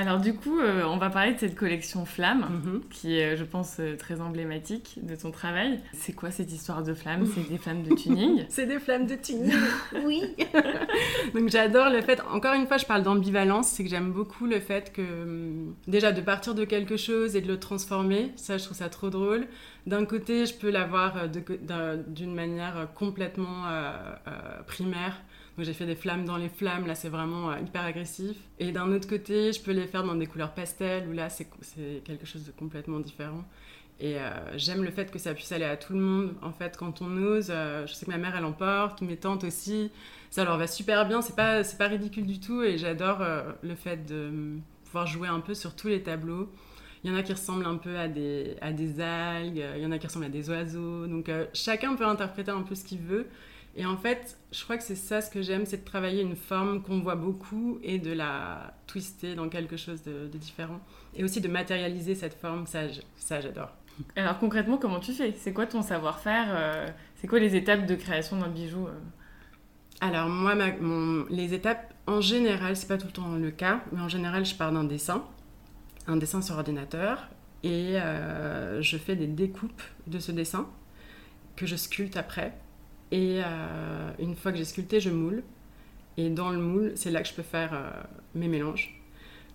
Alors 0.00 0.20
du 0.20 0.32
coup, 0.32 0.60
euh, 0.60 0.84
on 0.84 0.96
va 0.96 1.10
parler 1.10 1.32
de 1.34 1.38
cette 1.40 1.56
collection 1.56 2.04
Flamme, 2.06 2.46
Mhm. 2.64 2.82
qui 2.88 3.18
est, 3.18 3.36
je 3.36 3.42
pense, 3.42 3.78
euh, 3.80 3.96
très 3.96 4.20
emblématique 4.20 4.96
de 5.02 5.16
ton 5.16 5.32
travail. 5.32 5.80
C'est 5.92 6.12
quoi 6.12 6.30
cette 6.30 6.52
histoire 6.52 6.84
de 6.84 6.94
flammes 6.94 7.26
C'est 7.34 7.48
des 7.50 7.58
flammes 7.58 7.82
de 7.82 7.92
tuning? 7.96 8.44
C'est 8.48 8.66
des 8.66 8.78
flammes 8.78 9.06
de 9.06 9.16
tuning, 9.16 9.52
oui. 10.06 10.22
Donc 11.34 11.48
j'adore 11.48 11.90
le 11.90 12.00
fait, 12.00 12.20
encore 12.30 12.54
une 12.54 12.68
fois, 12.68 12.76
je 12.76 12.86
parle 12.86 13.02
d'ambivalence, 13.02 13.66
c'est 13.70 13.82
que 13.82 13.90
j'aime 13.90 14.12
beaucoup 14.12 14.46
le 14.46 14.60
fait 14.60 14.92
que, 14.92 15.02
hum, 15.02 15.74
déjà, 15.88 16.12
de 16.12 16.20
partir 16.20 16.54
de 16.54 16.64
quelque 16.64 16.96
chose 16.96 17.34
et 17.34 17.40
de 17.40 17.48
le 17.48 17.58
transformer, 17.58 18.30
ça, 18.36 18.56
je 18.56 18.62
trouve 18.64 18.76
ça 18.76 18.88
trop 18.88 19.10
drôle. 19.10 19.48
D'un 19.86 20.04
côté, 20.04 20.46
je 20.46 20.54
peux 20.54 20.70
l'avoir 20.70 21.16
euh, 21.16 21.96
d'une 22.06 22.34
manière 22.36 22.76
euh, 22.76 22.84
complètement 22.86 23.66
euh, 23.66 23.90
euh, 24.28 24.30
primaire. 24.64 25.16
Donc 25.58 25.66
j'ai 25.66 25.72
fait 25.72 25.86
des 25.86 25.96
flammes 25.96 26.24
dans 26.24 26.36
les 26.36 26.48
flammes, 26.48 26.86
là 26.86 26.94
c'est 26.94 27.08
vraiment 27.08 27.50
euh, 27.50 27.58
hyper 27.58 27.82
agressif. 27.82 28.36
Et 28.60 28.70
d'un 28.70 28.92
autre 28.92 29.08
côté, 29.08 29.52
je 29.52 29.60
peux 29.60 29.72
les 29.72 29.88
faire 29.88 30.04
dans 30.04 30.14
des 30.14 30.28
couleurs 30.28 30.54
pastel, 30.54 31.08
où 31.08 31.12
là 31.12 31.28
c'est 31.30 31.48
quelque 32.04 32.26
chose 32.26 32.44
de 32.44 32.52
complètement 32.52 33.00
différent. 33.00 33.44
Et 33.98 34.20
euh, 34.20 34.30
j'aime 34.56 34.84
le 34.84 34.92
fait 34.92 35.10
que 35.10 35.18
ça 35.18 35.34
puisse 35.34 35.50
aller 35.50 35.64
à 35.64 35.76
tout 35.76 35.94
le 35.94 35.98
monde. 35.98 36.34
En 36.42 36.52
fait, 36.52 36.76
quand 36.76 37.02
on 37.02 37.16
ose, 37.16 37.48
euh, 37.50 37.88
je 37.88 37.94
sais 37.94 38.06
que 38.06 38.10
ma 38.12 38.18
mère 38.18 38.36
elle 38.36 38.44
en 38.44 38.52
porte, 38.52 39.02
mes 39.02 39.16
tantes 39.16 39.42
aussi, 39.42 39.90
ça 40.30 40.44
leur 40.44 40.58
va 40.58 40.68
super 40.68 41.08
bien. 41.08 41.22
C'est 41.22 41.34
pas 41.34 41.64
pas 41.76 41.88
ridicule 41.88 42.26
du 42.26 42.38
tout. 42.38 42.62
Et 42.62 42.78
j'adore 42.78 43.20
le 43.60 43.74
fait 43.74 44.06
de 44.06 44.58
pouvoir 44.84 45.08
jouer 45.08 45.26
un 45.26 45.40
peu 45.40 45.54
sur 45.54 45.74
tous 45.74 45.88
les 45.88 46.04
tableaux. 46.04 46.52
Il 47.02 47.10
y 47.10 47.12
en 47.12 47.16
a 47.16 47.24
qui 47.24 47.32
ressemblent 47.32 47.66
un 47.66 47.78
peu 47.78 47.98
à 47.98 48.06
des, 48.06 48.56
à 48.60 48.72
des 48.72 49.00
algues, 49.00 49.64
il 49.74 49.82
y 49.82 49.86
en 49.86 49.90
a 49.90 49.98
qui 49.98 50.06
ressemblent 50.06 50.26
à 50.26 50.28
des 50.28 50.48
oiseaux. 50.50 51.08
Donc 51.08 51.28
chacun 51.52 51.96
peut 51.96 52.06
interpréter 52.06 52.52
un 52.52 52.62
peu 52.62 52.76
ce 52.76 52.84
qu'il 52.84 53.00
veut. 53.00 53.26
Et 53.76 53.86
en 53.86 53.96
fait, 53.96 54.38
je 54.50 54.64
crois 54.64 54.76
que 54.76 54.82
c'est 54.82 54.96
ça 54.96 55.20
ce 55.20 55.30
que 55.30 55.40
j'aime, 55.42 55.64
c'est 55.66 55.78
de 55.78 55.84
travailler 55.84 56.22
une 56.22 56.34
forme 56.36 56.82
qu'on 56.82 57.00
voit 57.00 57.14
beaucoup 57.14 57.78
et 57.82 57.98
de 57.98 58.12
la 58.12 58.74
twister 58.86 59.34
dans 59.36 59.48
quelque 59.48 59.76
chose 59.76 60.02
de, 60.02 60.26
de 60.26 60.38
différent. 60.38 60.80
Et 61.14 61.22
aussi 61.22 61.40
de 61.40 61.48
matérialiser 61.48 62.14
cette 62.14 62.34
forme, 62.34 62.66
ça, 62.66 62.88
j'adore. 63.40 63.70
Alors 64.16 64.38
concrètement, 64.38 64.78
comment 64.78 65.00
tu 65.00 65.12
fais? 65.12 65.32
C'est 65.36 65.52
quoi 65.52 65.66
ton 65.66 65.82
savoir-faire 65.82 66.46
euh, 66.50 66.86
C'est 67.16 67.26
quoi 67.28 67.38
les 67.40 67.54
étapes 67.56 67.86
de 67.86 67.94
création 67.94 68.38
d'un 68.38 68.48
bijou 68.48 68.86
euh? 68.86 68.92
Alors 70.00 70.28
moi, 70.28 70.54
ma- 70.54 70.76
mon- 70.76 71.26
les 71.30 71.54
étapes, 71.54 71.92
en 72.06 72.20
général, 72.20 72.76
c'est 72.76 72.86
pas 72.86 72.98
tout 72.98 73.06
le 73.08 73.12
temps 73.12 73.34
le 73.34 73.50
cas, 73.50 73.82
mais 73.92 74.00
en 74.00 74.08
général, 74.08 74.44
je 74.44 74.54
pars 74.54 74.70
d'un 74.72 74.84
dessin, 74.84 75.24
un 76.06 76.16
dessin 76.16 76.40
sur 76.42 76.56
ordinateur, 76.56 77.28
et 77.64 78.00
euh, 78.00 78.80
je 78.82 78.96
fais 78.96 79.16
des 79.16 79.26
découpes 79.26 79.82
de 80.06 80.20
ce 80.20 80.30
dessin 80.30 80.68
que 81.56 81.66
je 81.66 81.74
sculpte 81.74 82.16
après. 82.16 82.56
Et 83.10 83.40
euh, 83.44 84.10
une 84.18 84.36
fois 84.36 84.52
que 84.52 84.58
j'ai 84.58 84.64
sculpté, 84.64 85.00
je 85.00 85.10
moule. 85.10 85.42
Et 86.16 86.30
dans 86.30 86.50
le 86.50 86.58
moule, 86.58 86.92
c'est 86.96 87.10
là 87.10 87.22
que 87.22 87.28
je 87.28 87.34
peux 87.34 87.42
faire 87.42 87.70
euh, 87.72 87.90
mes 88.34 88.48
mélanges. 88.48 89.00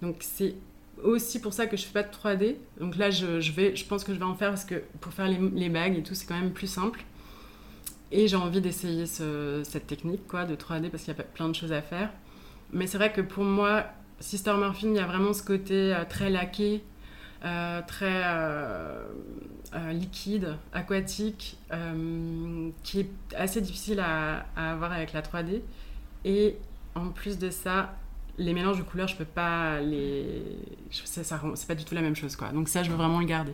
Donc 0.02 0.18
c'est 0.20 0.56
aussi 1.04 1.42
pour 1.42 1.54
ça 1.54 1.68
que 1.68 1.76
je 1.76 1.86
fais 1.86 1.94
pas 1.94 2.04
de 2.04 2.14
3D. 2.14 2.56
Donc 2.80 2.96
là, 2.98 3.10
je, 3.10 3.84
pense 3.86 4.04
que 4.04 4.14
je 4.14 4.20
vais 4.20 4.26
en 4.26 4.36
faire 4.36 4.50
parce 4.50 4.66
que 4.66 4.84
pour 5.02 5.14
faire 5.14 5.28
les, 5.28 5.70
bagues 5.70 5.98
et 5.98 6.04
tout, 6.04 6.16
c'est 6.16 6.26
quand 6.26 6.40
même 6.40 6.54
plus 6.54 6.68
simple. 6.68 7.04
Et 8.12 8.28
j'ai 8.28 8.36
envie 8.36 8.62
d'essayer 8.62 9.06
ce- 9.08 9.62
cette 9.64 9.88
technique 9.88 10.22
de 10.32 10.56
3D 10.56 10.90
parce 10.90 11.04
qu'il 11.04 11.16
y 11.16 11.20
a 11.20 11.24
plein 11.24 11.50
de 11.50 11.56
choses 11.56 11.72
à 11.74 11.82
faire. 11.82 12.12
Mais 12.72 12.88
c'est 12.88 12.98
vrai 12.98 13.12
que 13.12 13.22
pour 13.22 13.44
moi, 13.44 13.86
Sister 14.20 14.54
Morphine, 14.54 14.96
il 14.96 14.98
y 14.98 15.00
a 15.00 15.06
vraiment 15.06 15.34
ce 15.34 15.44
côté 15.44 15.94
euh, 15.94 16.06
très 16.08 16.30
laqué, 16.30 16.84
très 17.88 18.22
euh, 18.26 19.06
euh, 19.76 19.92
liquide, 19.94 20.56
aquatique, 20.72 21.58
euh, 21.72 22.70
qui 22.84 23.02
est 23.02 23.10
assez 23.36 23.62
difficile 23.62 24.00
à, 24.00 24.46
avoir 24.56 24.92
avec 24.92 25.14
la 25.14 25.22
3D. 25.22 25.62
Et 26.26 26.56
en 26.96 27.10
plus 27.10 27.38
de 27.38 27.50
ça, 27.50 27.96
les 28.38 28.54
mélanges 28.54 28.78
de 28.78 28.84
couleurs, 28.84 29.08
je 29.08 29.16
peux 29.16 29.26
pas 29.26 29.80
les. 29.82 30.42
ça- 31.06 31.24
C'est 31.56 31.68
pas 31.68 31.76
du 31.76 31.84
tout 31.86 31.96
la 31.96 32.02
même 32.02 32.16
chose 32.16 32.36
quoi. 32.36 32.50
Donc 32.50 32.70
ça, 32.70 32.82
je 32.84 32.90
veux 32.90 32.98
vraiment 32.98 33.20
le 33.20 33.26
garder. 33.26 33.54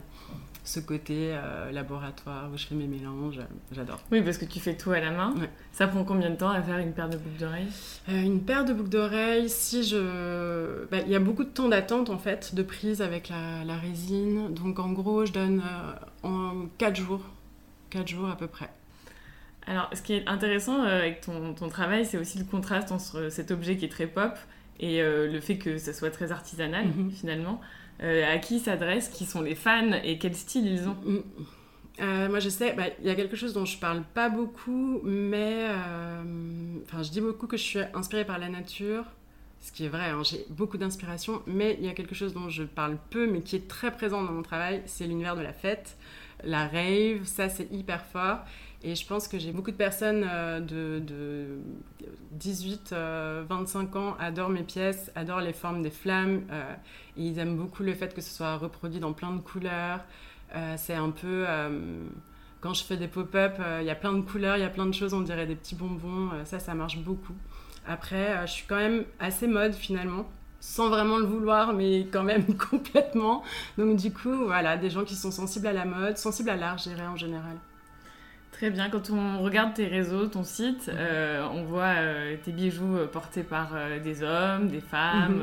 Ce 0.70 0.80
côté 0.80 1.32
euh, 1.34 1.72
laboratoire 1.72 2.48
où 2.54 2.56
je 2.56 2.68
fais 2.68 2.76
mes 2.76 2.86
mélanges, 2.86 3.40
j'adore. 3.72 4.00
Oui, 4.12 4.22
parce 4.22 4.38
que 4.38 4.46
tu 4.46 4.60
fais 4.60 4.78
tout 4.78 4.92
à 4.92 5.00
la 5.00 5.10
main. 5.10 5.34
Ouais. 5.36 5.50
Ça 5.72 5.88
prend 5.88 6.04
combien 6.04 6.30
de 6.30 6.36
temps 6.36 6.52
à 6.52 6.62
faire 6.62 6.78
une 6.78 6.94
paire 6.94 7.10
de 7.10 7.18
boucles 7.18 7.40
d'oreilles? 7.40 7.66
Euh, 8.10 8.22
une 8.22 8.44
paire 8.44 8.66
de 8.66 8.74
boucles 8.74 8.90
d'oreilles, 8.90 9.50
si 9.50 9.84
je... 9.84 10.86
bah, 10.92 10.98
Il 11.08 11.12
y 11.12 11.16
a 11.16 11.20
beaucoup 11.20 11.44
de 11.44 11.50
temps 11.50 11.70
d'attente 11.70 12.12
en 12.12 12.20
fait, 12.20 12.54
de 12.54 12.62
prise 12.62 13.02
avec 13.02 13.30
la, 13.30 13.64
la 13.66 13.78
résine. 13.78 14.54
Donc 14.54 14.78
en 14.78 14.92
gros, 14.92 15.26
je 15.26 15.32
donne 15.32 15.64
euh, 15.66 16.28
en 16.28 16.68
4 16.78 16.96
jours. 16.96 17.24
4 17.90 18.08
jours 18.08 18.30
à 18.30 18.38
peu 18.38 18.46
près. 18.46 18.70
Alors, 19.66 19.90
ce 19.94 20.04
qui 20.04 20.14
est 20.14 20.28
intéressant 20.28 20.84
euh, 20.84 21.00
avec 21.00 21.22
ton, 21.22 21.56
ton 21.56 21.68
travail, 21.70 22.06
c'est 22.06 22.20
aussi 22.20 22.38
le 22.38 22.46
contraste 22.46 22.92
entre 22.92 23.30
cet 23.32 23.50
objet 23.50 23.76
qui 23.76 23.86
est 23.86 23.90
très 23.90 24.06
pop 24.06 24.34
et 24.80 25.02
le 25.02 25.40
fait 25.42 25.58
que 25.58 25.78
ça 25.78 25.92
soit 25.94 26.10
très 26.12 26.32
artisanal, 26.32 26.86
Mhm. 26.86 27.12
finalement. 27.12 27.60
Euh, 28.02 28.34
à 28.34 28.38
qui 28.38 28.60
s'adresse 28.60 29.10
Qui 29.10 29.26
sont 29.26 29.42
les 29.42 29.56
fans 29.56 29.92
Et 30.04 30.18
quel 30.18 30.36
style 30.36 30.66
ils 30.68 30.88
ont 30.88 30.96
Mm. 31.06 31.20
Euh, 32.02 32.30
moi, 32.30 32.40
je 32.40 32.48
sais, 32.48 32.72
bah, 32.74 32.84
il 33.02 33.08
y 33.08 33.10
a 33.10 33.16
quelque 33.16 33.36
chose 33.36 33.54
dont 33.54 33.66
je 33.66 33.78
parle 33.78 34.04
pas 34.14 34.30
beaucoup, 34.30 35.02
mais 35.04 35.68
euh, 35.68 36.24
enfin, 36.86 37.04
je 37.04 37.10
dis 37.12 37.20
beaucoup 37.20 37.46
que 37.46 37.58
je 37.58 37.64
suis 37.64 37.80
inspirée 37.94 38.24
par 38.24 38.40
la 38.40 38.48
nature, 38.48 39.04
ce 39.60 39.74
qui 39.74 39.84
est 39.84 39.90
vrai. 39.90 40.06
hein, 40.06 40.22
J'ai 40.24 40.46
beaucoup 40.50 40.78
d'inspiration, 40.78 41.42
mais 41.46 41.76
il 41.78 41.86
y 41.86 41.90
a 41.90 41.94
quelque 41.94 42.16
chose 42.16 42.34
dont 42.34 42.48
je 42.50 42.64
parle 42.64 42.98
peu, 43.10 43.30
mais 43.30 43.42
qui 43.42 43.58
est 43.58 43.68
très 43.68 43.92
présent 43.92 44.24
dans 44.24 44.32
mon 44.32 44.44
travail, 44.44 44.82
c'est 44.86 45.08
l'univers 45.08 45.36
de 45.36 45.42
la 45.42 45.52
fête, 45.52 45.98
la 46.46 46.70
rave. 46.70 47.26
Ça, 47.26 47.50
c'est 47.50 47.70
hyper 47.70 48.06
fort. 48.06 48.40
Et 48.82 48.96
je 48.96 49.06
pense 49.06 49.28
que 49.28 49.38
j'ai 49.38 49.52
beaucoup 49.52 49.72
de 49.72 49.76
personnes 49.76 50.26
euh, 50.30 50.62
de, 50.62 51.00
de 51.00 51.60
18, 52.32 52.92
euh, 52.94 53.44
25 53.50 53.96
ans 53.98 54.16
adorent 54.20 54.50
mes 54.50 54.64
pièces, 54.64 55.12
adorent 55.16 55.42
les 55.42 55.52
formes 55.52 55.82
des 55.82 55.90
flammes. 55.90 56.44
euh, 56.52 56.74
ils 57.18 57.38
aiment 57.40 57.58
beaucoup 57.58 57.84
le 57.84 57.94
fait 57.94 58.14
que 58.14 58.22
ce 58.22 58.34
soit 58.34 58.56
reproduit 58.56 59.02
dans 59.02 59.12
plein 59.14 59.32
de 59.32 59.42
couleurs. 59.42 60.00
C'est 60.78 60.96
un 60.96 61.12
peu. 61.12 61.46
quand 62.62 62.74
je 62.74 62.84
fais 62.84 62.98
des 62.98 63.08
pop-up, 63.08 63.60
il 63.82 63.86
y 63.86 63.90
a 63.92 63.96
plein 63.96 64.14
de 64.14 64.22
couleurs, 64.22 64.58
il 64.58 64.62
y 64.62 64.64
a 64.64 64.70
plein 64.70 64.88
de 64.88 64.94
choses, 64.94 65.14
on 65.14 65.22
dirait 65.22 65.46
des 65.46 65.56
petits 65.56 65.76
bonbons. 65.76 66.30
ça, 66.46 66.60
ça 66.60 66.74
marche 66.74 66.98
beaucoup. 66.98 67.36
Après, 67.86 68.48
je 68.48 68.52
suis 68.52 68.66
quand 68.66 68.78
même 68.78 69.04
assez 69.20 69.46
mode 69.48 69.74
finalement, 69.76 70.28
sans 70.60 70.90
vraiment 70.90 71.18
le 71.18 71.26
vouloir, 71.26 71.74
mais 71.74 72.08
quand 72.12 72.24
même 72.24 72.46
complètement. 72.72 73.44
Donc, 73.78 73.98
du 73.98 74.12
coup, 74.12 74.46
voilà, 74.46 74.78
des 74.78 74.90
gens 74.90 75.04
qui 75.04 75.16
sont 75.16 75.32
sensibles 75.32 75.68
à 75.68 75.74
la 75.74 75.86
mode, 75.86 76.18
sensibles 76.18 76.50
à 76.50 76.56
l'art, 76.56 76.80
je 76.80 76.90
dirais 76.90 77.06
en 77.06 77.18
général. 77.18 77.58
Très 78.52 78.70
bien. 78.72 78.90
Quand 78.90 79.10
on 79.10 79.42
regarde 79.42 79.74
tes 79.74 79.88
réseaux, 79.88 80.28
ton 80.28 80.44
site, 80.44 80.90
euh, 80.94 81.48
on 81.54 81.64
voit 81.64 81.84
euh, 81.98 82.36
tes 82.44 82.52
bijoux 82.52 82.98
euh, 82.98 83.08
portés 83.08 83.44
par 83.44 83.70
euh, 83.74 84.00
des 84.00 84.22
hommes, 84.24 84.68
des 84.68 84.82
femmes, 84.82 85.40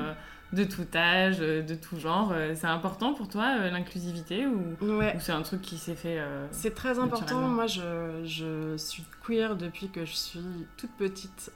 Mhm. 0.53 0.59
de 0.59 0.65
tout 0.65 0.87
âge, 0.95 1.39
de 1.39 1.75
tout 1.75 1.99
genre. 1.99 2.33
C'est 2.55 2.67
important 2.69 3.15
pour 3.15 3.29
toi, 3.29 3.57
l'inclusivité, 3.71 4.47
ou, 4.47 4.77
Ouais. 4.99 5.15
ou 5.17 5.21
c'est 5.21 5.33
un 5.33 5.43
truc 5.43 5.61
qui 5.61 5.77
s'est 5.77 5.97
fait 5.97 6.21
C'est 6.53 6.75
très 6.75 6.99
important. 7.01 7.41
Moi, 7.41 7.67
je, 7.67 8.23
je 8.25 8.77
suis 8.77 9.03
queer 9.27 9.57
depuis 9.57 9.89
que 9.89 10.05
je 10.05 10.13
suis 10.15 10.41
toute 10.77 10.93
petite. 10.93 11.51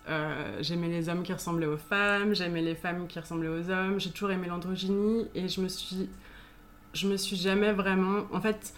J'aimais 0.60 0.88
les 0.88 1.08
hommes 1.08 1.22
qui 1.22 1.32
ressemblaient 1.32 1.66
aux 1.66 1.76
femmes, 1.78 2.34
j'aimais 2.34 2.62
les 2.62 2.74
femmes 2.74 3.06
qui 3.06 3.20
ressemblaient 3.20 3.48
aux 3.48 3.70
hommes. 3.70 4.00
J'ai 4.00 4.10
toujours 4.10 4.32
aimé 4.32 4.48
l'androgynie 4.48 5.26
et 5.36 5.46
je 5.48 5.60
me 5.60 5.68
suis, 5.68 6.08
je 6.92 7.06
me 7.06 7.16
suis 7.16 7.36
jamais 7.36 7.72
vraiment. 7.72 8.22
En 8.32 8.40
fait, 8.40 8.74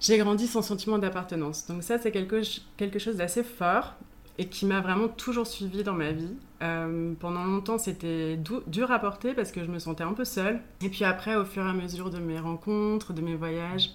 j'ai 0.00 0.16
grandi 0.18 0.46
sans 0.46 0.62
sentiment 0.62 0.98
d'appartenance. 0.98 1.66
Donc 1.66 1.82
ça, 1.82 1.98
c'est 1.98 2.10
quelque, 2.10 2.40
quelque 2.76 2.98
chose 2.98 3.16
d'assez 3.16 3.44
fort 3.44 3.94
et 4.38 4.46
qui 4.46 4.64
m'a 4.64 4.80
vraiment 4.80 5.08
toujours 5.08 5.46
suivi 5.46 5.82
dans 5.84 5.92
ma 5.92 6.12
vie. 6.12 6.32
Euh, 6.62 7.12
pendant 7.20 7.44
longtemps, 7.44 7.76
c'était 7.76 8.38
dur 8.66 8.90
à 8.90 8.98
porter 8.98 9.34
parce 9.34 9.52
que 9.52 9.62
je 9.62 9.70
me 9.70 9.78
sentais 9.78 10.02
un 10.02 10.14
peu 10.14 10.24
seule. 10.24 10.60
Et 10.82 10.88
puis 10.88 11.04
après, 11.04 11.36
au 11.36 11.44
fur 11.44 11.66
et 11.66 11.68
à 11.68 11.74
mesure 11.74 12.08
de 12.08 12.18
mes 12.18 12.38
rencontres, 12.38 13.12
de 13.12 13.20
mes 13.20 13.34
voyages, 13.34 13.90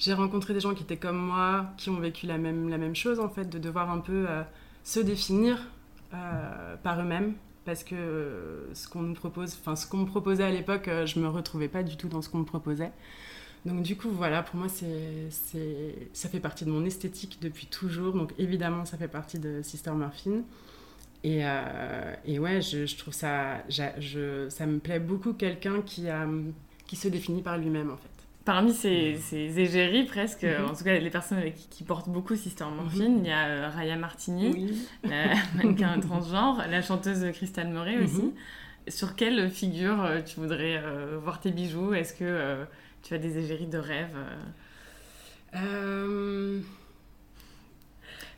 j'ai 0.00 0.12
rencontré 0.14 0.52
des 0.54 0.60
gens 0.60 0.74
qui 0.74 0.82
étaient 0.82 0.96
comme 0.96 1.18
moi, 1.18 1.66
qui 1.76 1.90
ont 1.90 2.00
vécu 2.00 2.26
la 2.26 2.38
même, 2.38 2.68
la 2.68 2.78
même 2.78 2.96
chose 2.96 3.20
en 3.20 3.28
fait, 3.28 3.48
de 3.48 3.58
devoir 3.58 3.90
un 3.90 3.98
peu 3.98 4.26
euh, 4.28 4.42
se 4.82 4.98
définir 4.98 5.58
euh, 6.12 6.74
par 6.82 7.00
eux-mêmes. 7.00 7.34
Parce 7.64 7.84
que 7.84 8.66
ce 8.72 8.88
qu'on 8.88 9.02
nous 9.02 9.14
propose, 9.14 9.56
enfin 9.60 9.76
ce 9.76 9.86
qu'on 9.86 9.98
me 9.98 10.06
proposait 10.06 10.44
à 10.44 10.50
l'époque, 10.50 10.88
je 11.04 11.20
me 11.20 11.28
retrouvais 11.28 11.68
pas 11.68 11.82
du 11.82 11.98
tout 11.98 12.08
dans 12.08 12.22
ce 12.22 12.30
qu'on 12.30 12.38
me 12.38 12.44
proposait. 12.44 12.90
Donc 13.66 13.82
du 13.82 13.96
coup, 13.96 14.10
voilà, 14.10 14.42
pour 14.42 14.56
moi, 14.56 14.68
c'est, 14.68 15.28
c'est, 15.30 15.94
ça 16.12 16.28
fait 16.28 16.40
partie 16.40 16.64
de 16.64 16.70
mon 16.70 16.84
esthétique 16.84 17.38
depuis 17.42 17.66
toujours. 17.66 18.14
Donc 18.14 18.32
évidemment, 18.38 18.84
ça 18.84 18.96
fait 18.96 19.08
partie 19.08 19.38
de 19.38 19.60
Sister 19.62 19.90
Morphine. 19.92 20.42
Et, 21.24 21.40
euh, 21.42 22.14
et 22.24 22.38
ouais, 22.38 22.60
je, 22.62 22.86
je 22.86 22.96
trouve 22.96 23.12
ça, 23.12 23.62
je, 23.68 24.46
ça 24.48 24.66
me 24.66 24.78
plaît 24.78 25.00
beaucoup 25.00 25.32
quelqu'un 25.32 25.82
qui, 25.82 26.08
a, 26.08 26.26
qui 26.86 26.94
se 26.96 27.08
définit 27.08 27.42
par 27.42 27.58
lui-même 27.58 27.90
en 27.90 27.96
fait. 27.96 28.08
Parmi 28.44 28.72
ces, 28.72 29.16
ces 29.16 29.58
égéries, 29.60 30.04
presque, 30.04 30.44
Mhm. 30.44 30.70
en 30.70 30.74
tout 30.74 30.84
cas 30.84 30.96
les 30.98 31.10
personnes 31.10 31.42
qui, 31.52 31.66
qui 31.68 31.84
portent 31.84 32.08
beaucoup 32.08 32.34
Sister 32.36 32.64
Morphine, 32.74 33.18
il 33.24 33.26
y 33.28 33.32
a 33.32 33.46
euh, 33.48 33.68
Raya 33.68 33.96
Martini, 33.96 34.50
Oui. 34.54 34.88
la 35.10 35.34
mannequin 35.56 35.98
transgenre, 36.00 36.62
la 36.70 36.80
chanteuse 36.80 37.30
Crystal 37.32 37.68
Moret 37.68 37.98
aussi. 37.98 38.22
Mhm. 38.22 38.32
Sur 38.86 39.16
quelle 39.16 39.50
figure 39.50 40.02
euh, 40.02 40.22
tu 40.22 40.40
voudrais 40.40 40.80
euh, 40.82 41.18
voir 41.22 41.40
tes 41.40 41.50
bijoux? 41.50 41.92
Est-ce 41.92 42.14
que 42.14 42.24
euh, 42.24 42.64
tu 43.08 43.14
as 43.14 43.18
des 43.18 43.38
égéries 43.38 43.66
de 43.66 43.78
rêve 43.78 44.14
euh. 44.14 45.56
Euh, 45.56 46.60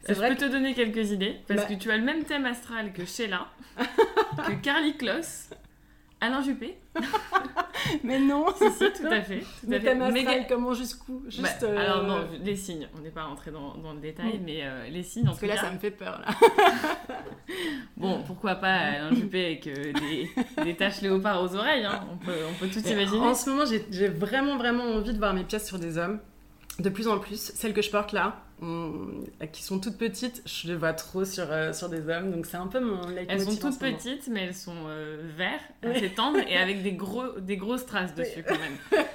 Je 0.09 0.15
vrai 0.15 0.29
peux 0.31 0.37
te 0.37 0.45
donner 0.45 0.75
quelques 0.75 1.11
idées, 1.11 1.41
parce 1.49 1.63
Bah- 1.63 1.67
que 1.67 1.75
tu 1.75 1.91
as 1.91 1.97
le 1.97 2.05
même 2.05 2.23
thème 2.23 2.47
astral 2.47 2.93
que 2.93 3.05
Sheila, 3.05 3.49
que 4.47 4.53
Carly 4.63 4.97
Kloss 4.97 5.51
Alain 6.21 6.43
Juppé. 6.43 6.77
mais 8.05 8.19
non 8.19 8.47
Si, 8.57 8.71
si, 8.73 8.93
tout 9.01 9.07
à 9.11 9.23
fait. 9.23 9.41
Tout 9.41 9.47
mais 9.69 9.77
à 9.89 10.13
fait. 10.13 10.47
comment 10.49 10.75
jusqu'où? 10.75 11.23
Juste. 11.29 11.43
Bah, 11.63 11.67
euh, 11.69 11.79
Alors 11.79 12.05
non, 12.05 12.29
les 12.43 12.57
signes, 12.57 12.89
on 12.97 13.01
n'est 13.01 13.11
pas 13.11 13.25
rentré 13.25 13.51
dans, 13.51 13.75
dans 13.77 13.93
le 13.95 14.01
détail, 14.01 14.39
Mm. 14.39 14.43
mais 14.45 14.61
euh, 14.63 14.89
les 14.91 15.03
signes 15.03 15.25
en 15.25 15.27
Parce 15.29 15.41
que 15.41 15.47
tout 15.47 15.51
là, 15.53 15.57
cas. 15.57 15.63
ça 15.63 15.71
me 15.73 15.79
fait 15.79 15.91
peur, 15.91 16.21
là. 16.21 16.35
Bon, 17.97 18.23
pourquoi 18.27 18.55
pas 18.57 18.73
Alain 18.73 19.15
Juppé 19.15 19.45
avec 19.47 19.67
euh, 19.67 19.93
des, 19.95 20.31
des 20.65 20.77
taches 20.77 21.01
léopard 21.03 21.43
aux 21.43 21.55
oreilles, 21.55 21.85
hein. 21.85 22.07
on, 22.13 22.17
peut, 22.17 22.33
on 22.51 22.55
peut 22.55 22.69
tout 22.69 22.81
Mais 22.85 22.93
imaginer. 22.93 23.21
En 23.27 23.35
ce 23.35 23.51
moment, 23.51 23.65
j'ai 23.91 24.09
vraiment, 24.09 24.57
vraiment 24.57 24.85
envie 24.85 25.13
de 25.13 25.19
voir 25.19 25.35
mes 25.35 25.45
pièces 25.45 25.67
sur 25.67 25.79
des 25.79 25.99
hommes. 25.99 26.19
De 26.79 26.89
plus 26.89 27.09
en 27.09 27.19
plus. 27.19 27.39
Celles 27.55 27.75
que 27.75 27.83
je 27.83 27.91
porte 27.91 28.13
là, 28.13 28.37
qui 29.53 29.63
sont 29.63 29.81
toutes 29.81 29.97
petites, 29.97 30.43
je 30.45 30.69
les 30.69 30.77
vois 30.77 30.93
trop 30.93 31.25
sur, 31.25 31.51
euh, 31.51 31.73
sur 31.73 31.89
des 31.89 32.09
hommes. 32.09 32.31
Donc 32.31 32.47
c'est 32.47 32.57
un 32.57 32.67
peu 32.67 32.81
mon 32.81 33.01
Elles 33.29 33.43
sont 33.43 33.57
toutes 33.57 33.79
petites, 33.79 34.29
mais 34.29 34.45
elles 34.45 34.55
sont 34.55 34.87
euh, 34.87 35.31
vertes, 35.37 35.63
assez 35.83 36.11
tendres 36.11 36.41
et 36.47 36.57
avec 36.57 36.83
des, 36.83 36.93
gros, 36.93 37.39
des 37.39 37.57
grosses 37.57 37.87
traces 37.87 38.15
dessus 38.15 38.45
quand 38.47 38.59
même. 38.59 38.77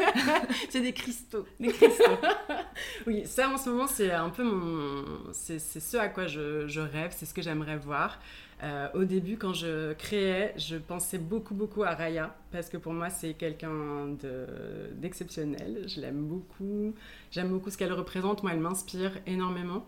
C'est 0.69 0.81
des 0.81 0.93
cristaux. 0.93 1.45
Des 1.59 1.71
cristaux. 1.71 2.03
Oui, 3.07 3.23
ça 3.25 3.49
en 3.49 3.57
ce 3.57 3.69
moment, 3.69 3.87
c'est 3.87 4.11
un 4.11 4.29
peu 4.29 4.43
mon. 4.43 5.05
C'est 5.31 5.59
c'est 5.59 5.79
ce 5.79 5.95
à 5.95 6.09
quoi 6.09 6.27
je, 6.27 6.67
je 6.67 6.81
rêve, 6.81 7.13
c'est 7.15 7.25
ce 7.25 7.33
que 7.33 7.41
j'aimerais 7.41 7.77
voir. 7.77 8.19
Euh, 8.63 8.87
au 8.93 9.03
début, 9.03 9.37
quand 9.37 9.53
je 9.53 9.93
créais, 9.93 10.53
je 10.57 10.77
pensais 10.77 11.17
beaucoup, 11.17 11.53
beaucoup 11.53 11.83
à 11.83 11.93
Raya, 11.93 12.35
parce 12.51 12.69
que 12.69 12.77
pour 12.77 12.93
moi, 12.93 13.09
c'est 13.09 13.33
quelqu'un 13.33 14.07
de- 14.21 14.93
d'exceptionnel. 14.93 15.83
Je 15.87 15.99
l'aime 15.99 16.23
beaucoup. 16.25 16.93
J'aime 17.31 17.49
beaucoup 17.49 17.69
ce 17.69 17.77
qu'elle 17.77 17.93
représente. 17.93 18.43
Moi, 18.43 18.53
elle 18.53 18.59
m'inspire 18.61 19.11
énormément. 19.27 19.85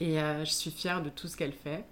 Et 0.00 0.20
euh, 0.20 0.44
je 0.44 0.50
suis 0.50 0.70
fière 0.70 1.02
de 1.02 1.08
tout 1.08 1.28
ce 1.28 1.36
qu'elle 1.36 1.52
fait. 1.52 1.84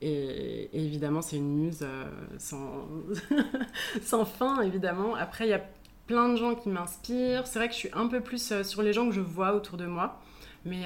Et, 0.00 0.68
évidemment, 0.72 1.22
c'est 1.22 1.36
une 1.36 1.56
muse 1.56 1.82
euh, 1.82 2.04
sans, 4.02 4.24
fin, 4.24 4.60
évidemment. 4.62 5.14
Après, 5.14 5.46
il 5.46 5.50
y 5.50 5.54
a 5.54 5.64
plein 6.06 6.28
de 6.30 6.36
gens 6.36 6.54
qui 6.56 6.68
m'inspirent. 6.68 7.46
C'est 7.46 7.58
vrai 7.60 7.68
que 7.68 7.74
je 7.74 7.78
suis 7.78 7.90
un 7.92 8.08
peu 8.08 8.20
plus 8.20 8.62
sur 8.62 8.82
les 8.82 8.92
gens 8.92 9.06
que 9.08 9.14
je 9.14 9.20
vois 9.20 9.54
autour 9.54 9.76
de 9.76 9.86
moi. 9.86 10.20
Mais 10.64 10.84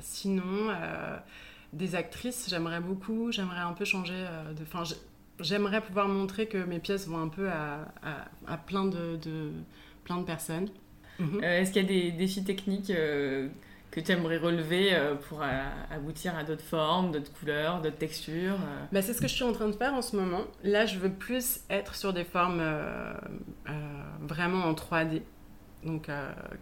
sinon, 0.00 0.70
des 1.74 1.94
actrices, 1.94 2.46
j'aimerais 2.48 2.80
beaucoup. 2.80 3.30
J'aimerais 3.32 3.60
un 3.60 3.72
peu 3.72 3.84
changer 3.84 4.14
euh, 4.16 4.52
de. 4.54 4.62
Enfin, 4.62 4.82
j'aimerais 5.40 5.80
pouvoir 5.80 6.08
montrer 6.08 6.46
que 6.46 6.58
mes 6.58 6.78
pièces 6.78 7.06
vont 7.08 7.20
un 7.22 7.28
peu 7.28 7.48
à, 7.50 7.88
à- 8.02 8.52
à 8.52 8.56
plein, 8.56 8.84
de, 8.86 9.16
de- 9.16 9.52
plein 10.04 10.16
de 10.18 10.24
personnes. 10.24 10.68
Mhm. 11.18 11.40
Euh, 11.42 11.60
Est-ce 11.60 11.72
qu'il 11.72 11.82
y 11.82 11.84
a 11.84 11.88
des 11.88 12.10
défis 12.12 12.44
techniques 12.44 12.90
euh, 12.90 13.48
que 13.90 14.00
tu 14.00 14.10
aimerais 14.12 14.38
relever 14.38 14.94
euh, 14.94 15.14
pour 15.14 15.42
aboutir 15.90 16.36
à 16.36 16.42
d'autres 16.42 16.64
formes, 16.64 17.12
d'autres 17.12 17.32
couleurs, 17.32 17.80
d'autres 17.82 17.98
textures 17.98 18.56
Bah, 18.92 19.02
c'est 19.02 19.12
ce 19.14 19.20
que 19.20 19.28
je 19.28 19.34
suis 19.34 19.44
en 19.44 19.52
train 19.52 19.68
de 19.68 19.76
faire 19.76 19.94
en 19.94 20.02
ce 20.02 20.16
moment. 20.16 20.42
Là, 20.64 20.86
je 20.86 20.98
veux 20.98 21.12
plus 21.12 21.60
être 21.70 21.94
sur 21.94 22.12
des 22.12 22.24
formes 22.24 22.62
vraiment 24.20 24.64
en 24.64 24.72
3D, 24.74 25.22
donc 25.84 26.08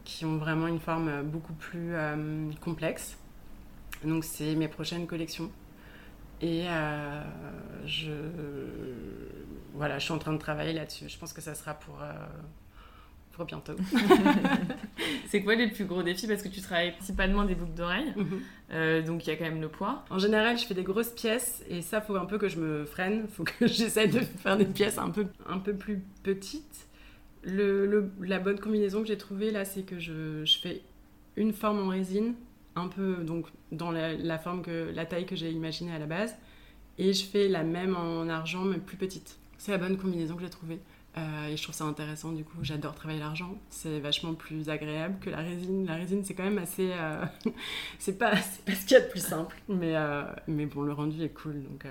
qui 0.04 0.24
ont 0.24 0.36
vraiment 0.36 0.66
une 0.66 0.80
forme 0.80 1.22
beaucoup 1.22 1.54
plus 1.54 1.94
complexe. 2.60 3.16
Donc, 4.04 4.24
c'est 4.24 4.54
mes 4.56 4.68
prochaines 4.68 5.06
collections. 5.06 5.50
Et 6.42 6.64
euh, 6.68 7.22
je, 7.86 8.12
voilà, 9.74 9.98
je 9.98 10.04
suis 10.04 10.12
en 10.12 10.18
train 10.18 10.32
de 10.32 10.38
travailler 10.38 10.72
là-dessus. 10.72 11.08
Je 11.08 11.18
pense 11.18 11.32
que 11.32 11.40
ça 11.40 11.54
sera 11.54 11.74
pour, 11.74 12.00
euh, 12.02 12.12
pour 13.32 13.44
bientôt. 13.44 13.74
C'est 15.28 15.42
quoi 15.42 15.54
les 15.54 15.68
plus 15.68 15.84
gros 15.84 16.02
défis? 16.02 16.26
Parce 16.26 16.42
que 16.42 16.48
tu 16.48 16.60
travailles 16.60 16.92
principalement 16.92 17.44
des 17.44 17.54
boucles 17.54 17.74
d'oreilles, 17.74 18.12
euh, 18.72 19.02
donc 19.02 19.26
il 19.26 19.30
y 19.30 19.32
a 19.32 19.36
quand 19.36 19.44
même 19.44 19.60
le 19.60 19.68
poids. 19.68 20.04
En 20.10 20.18
général, 20.18 20.58
je 20.58 20.64
fais 20.66 20.74
des 20.74 20.82
grosses 20.82 21.10
pièces 21.10 21.62
et 21.68 21.82
ça, 21.82 22.00
faut 22.00 22.16
un 22.16 22.26
peu 22.26 22.38
que 22.38 22.48
je 22.48 22.58
me 22.60 22.84
freine. 22.84 23.26
Faut 23.28 23.44
que 23.44 23.52
j'essaie 23.66 24.08
de 24.08 24.20
faire 24.20 24.56
des 24.56 24.66
pièces 24.66 24.98
un 24.98 25.10
peu, 25.10 25.26
un 25.48 25.58
peu 25.58 25.74
plus 25.74 26.02
petites. 26.22 26.86
Le, 27.44 27.86
le- 27.86 28.12
la 28.22 28.38
bonne 28.38 28.60
combinaison 28.60 29.02
que 29.02 29.08
j'ai 29.08 29.18
trouvée 29.18 29.50
là, 29.50 29.64
c'est 29.64 29.82
que 29.82 29.98
je, 29.98 30.44
je 30.44 30.58
fais 30.58 30.82
une 31.36 31.52
forme 31.52 31.80
en 31.80 31.88
résine, 31.88 32.34
un 32.76 32.88
peu 32.88 33.16
donc 33.16 33.46
dans 33.70 33.90
la, 33.90 34.38
forme 34.38 34.62
que 34.62 34.90
la 34.94 35.06
taille 35.06 35.26
que 35.26 35.36
j'ai 35.36 35.50
imaginée 35.50 35.92
à 35.94 35.98
la 35.98 36.06
base, 36.06 36.34
et 36.98 37.12
je 37.12 37.24
fais 37.24 37.48
la 37.48 37.62
même 37.62 37.96
en 37.96 38.28
argent 38.28 38.64
mais 38.64 38.78
plus 38.78 38.96
petite. 38.96 39.38
C'est 39.58 39.72
la 39.72 39.78
bonne 39.78 39.96
combinaison 39.96 40.36
que 40.36 40.42
j'ai 40.42 40.50
trouvée. 40.50 40.80
Euh, 41.18 41.48
et 41.48 41.58
je 41.58 41.62
trouve 41.62 41.74
ça 41.74 41.84
intéressant 41.84 42.32
du 42.32 42.42
coup, 42.42 42.56
j'adore 42.62 42.94
travailler 42.94 43.20
l'argent, 43.20 43.54
c'est 43.68 44.00
vachement 44.00 44.32
plus 44.32 44.70
agréable 44.70 45.18
que 45.20 45.28
la 45.28 45.38
résine. 45.38 45.84
La 45.86 45.96
résine 45.96 46.24
c'est 46.24 46.34
quand 46.34 46.44
même 46.44 46.58
assez... 46.58 46.90
euh, 46.92 47.24
c'est 47.98 48.16
pas, 48.16 48.30
pas 48.30 48.74
ce 48.74 48.86
qu'il 48.86 48.92
y 48.92 49.00
a 49.00 49.00
de 49.00 49.10
plus 49.10 49.22
simple, 49.24 49.60
mais, 49.68 49.94
euh, 49.94 50.24
mais 50.46 50.64
bon, 50.64 50.82
le 50.82 50.92
rendu 50.92 51.22
est 51.22 51.34
cool. 51.34 51.62
Donc. 51.62 51.86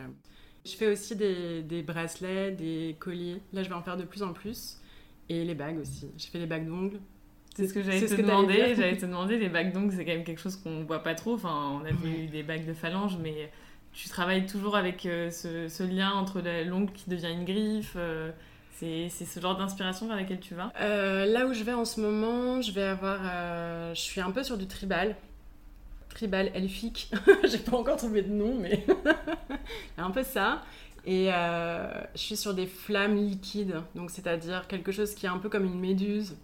Je 0.65 0.71
fais 0.71 0.91
aussi 0.91 1.15
des, 1.15 1.63
des 1.63 1.81
bracelets, 1.81 2.51
des 2.51 2.95
colliers, 2.99 3.41
là 3.53 3.63
je 3.63 3.69
vais 3.69 3.75
en 3.75 3.81
faire 3.81 3.97
de 3.97 4.03
plus 4.03 4.23
en 4.23 4.33
plus, 4.33 4.79
et 5.29 5.43
les 5.43 5.55
bagues 5.55 5.79
aussi. 5.79 6.07
Je 6.17 6.25
fais 6.27 6.39
les 6.39 6.47
bagues 6.47 6.67
d'ongles. 6.67 6.99
C'est 7.55 7.67
ce 7.67 7.73
que 7.73 7.81
j'allais 7.83 7.99
te 8.01 8.15
que 8.15 8.21
demander. 8.21 8.75
J'allais 8.75 8.97
te 8.97 9.05
demander, 9.05 9.37
les 9.37 9.49
bagues 9.49 9.73
d'ongles, 9.73 9.93
c'est 9.95 10.05
quand 10.05 10.13
même 10.13 10.23
quelque 10.23 10.39
chose 10.41 10.55
qu'on 10.55 10.83
voit 10.83 11.03
pas 11.03 11.15
trop. 11.15 11.33
Enfin, 11.35 11.79
on 11.81 11.85
a 11.85 11.91
vu 11.91 12.27
des 12.27 12.43
bagues 12.43 12.65
de 12.65 12.73
phalange, 12.73 13.17
mais 13.21 13.51
tu 13.93 14.07
travailles 14.09 14.45
toujours 14.45 14.77
avec 14.77 15.05
euh, 15.05 15.29
ce, 15.29 15.67
ce 15.67 15.83
lien 15.83 16.11
entre 16.11 16.41
l'ongle 16.65 16.91
qui 16.93 17.09
devient 17.09 17.31
une 17.31 17.43
griffe. 17.45 17.93
euh, 17.97 18.31
c'est 18.79 19.09
ce 19.09 19.39
genre 19.39 19.55
d'inspiration 19.57 20.07
vers 20.07 20.15
laquelle 20.15 20.39
tu 20.39 20.55
vas? 20.55 20.71
Euh, 20.81 21.25
là 21.25 21.45
où 21.45 21.53
je 21.53 21.63
vais 21.63 21.73
en 21.73 21.85
ce 21.85 22.01
moment, 22.01 22.61
je 22.61 22.71
vais 22.71 22.83
avoir. 22.83 23.19
euh, 23.23 23.93
je 23.93 23.99
suis 24.01 24.21
un 24.21 24.31
peu 24.31 24.43
sur 24.43 24.57
du 24.57 24.65
tribal. 24.65 25.15
Tribal 26.09 26.51
elfique. 26.55 27.11
J'ai 27.43 27.59
pas 27.59 27.77
encore 27.77 27.97
trouvé 27.97 28.21
de 28.23 28.31
nom, 28.31 28.55
mais. 28.59 28.83
un 29.97 30.09
peu 30.11 30.23
ça. 30.23 30.63
Et 31.05 31.27
je 31.27 32.19
suis 32.19 32.37
sur 32.37 32.53
des 32.53 32.65
flammes 32.65 33.15
liquides. 33.17 33.75
Donc, 33.95 34.09
c'est-à-dire 34.09 34.67
quelque 34.67 34.91
chose 34.91 35.13
qui 35.15 35.25
est 35.25 35.29
un 35.29 35.37
peu 35.37 35.49
comme 35.49 35.65
une 35.65 35.79
méduse. 35.79 36.35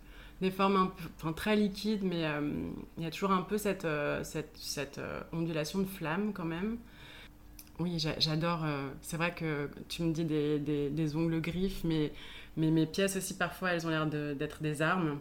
Des 0.41 0.51
formes 0.51 0.91
très 1.35 1.55
liquides, 1.55 2.03
mais 2.03 2.25
euh, 2.25 2.51
il 2.97 3.03
y 3.03 3.07
a 3.07 3.11
toujours 3.11 3.31
un 3.31 3.41
peu 3.41 3.57
cette, 3.57 3.85
euh, 3.85 4.23
cette, 4.23 4.99
euh, 4.99 5.21
ondulation 5.33 5.79
de 5.79 5.85
flamme 5.85 6.31
quand 6.33 6.45
même. 6.45 6.77
Oui, 7.79 7.97
j'a- 7.99 8.19
j'adore. 8.19 8.65
c'est 9.01 9.17
vrai 9.17 9.33
que 9.35 9.69
tu 9.87 10.01
me 10.03 10.11
dis 10.11 10.25
des, 10.25 10.57
des- 10.59 11.15
ongles 11.15 11.41
griffes, 11.41 11.83
mais, 11.83 12.11
mais 12.55 12.71
mes 12.71 12.85
pièces 12.87 13.15
aussi, 13.17 13.35
parfois, 13.35 13.71
elles 13.73 13.85
ont 13.85 13.89
l'air 13.91 14.07
d'être 14.07 14.61
des 14.63 14.81
armes. 14.81 15.19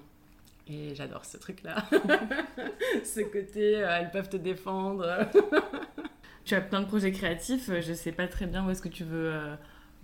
Et 0.68 0.94
j'adore 0.94 1.24
ce 1.24 1.37
truc-là. 1.37 1.85
ce 3.05 3.20
côté, 3.20 3.72
elles 3.72 4.11
peuvent 4.11 4.29
te 4.31 4.37
défendre. 4.37 5.07
Tu 6.44 6.55
as 6.55 6.61
plein 6.61 6.81
de 6.81 6.87
projets 6.87 7.11
créatifs. 7.11 7.68
Je 7.81 7.92
sais 7.92 8.12
pas 8.12 8.29
très 8.29 8.46
bien 8.46 8.64
où 8.64 8.70
est-ce 8.70 8.81
que 8.81 8.88
tu 8.88 9.02
veux 9.02 9.33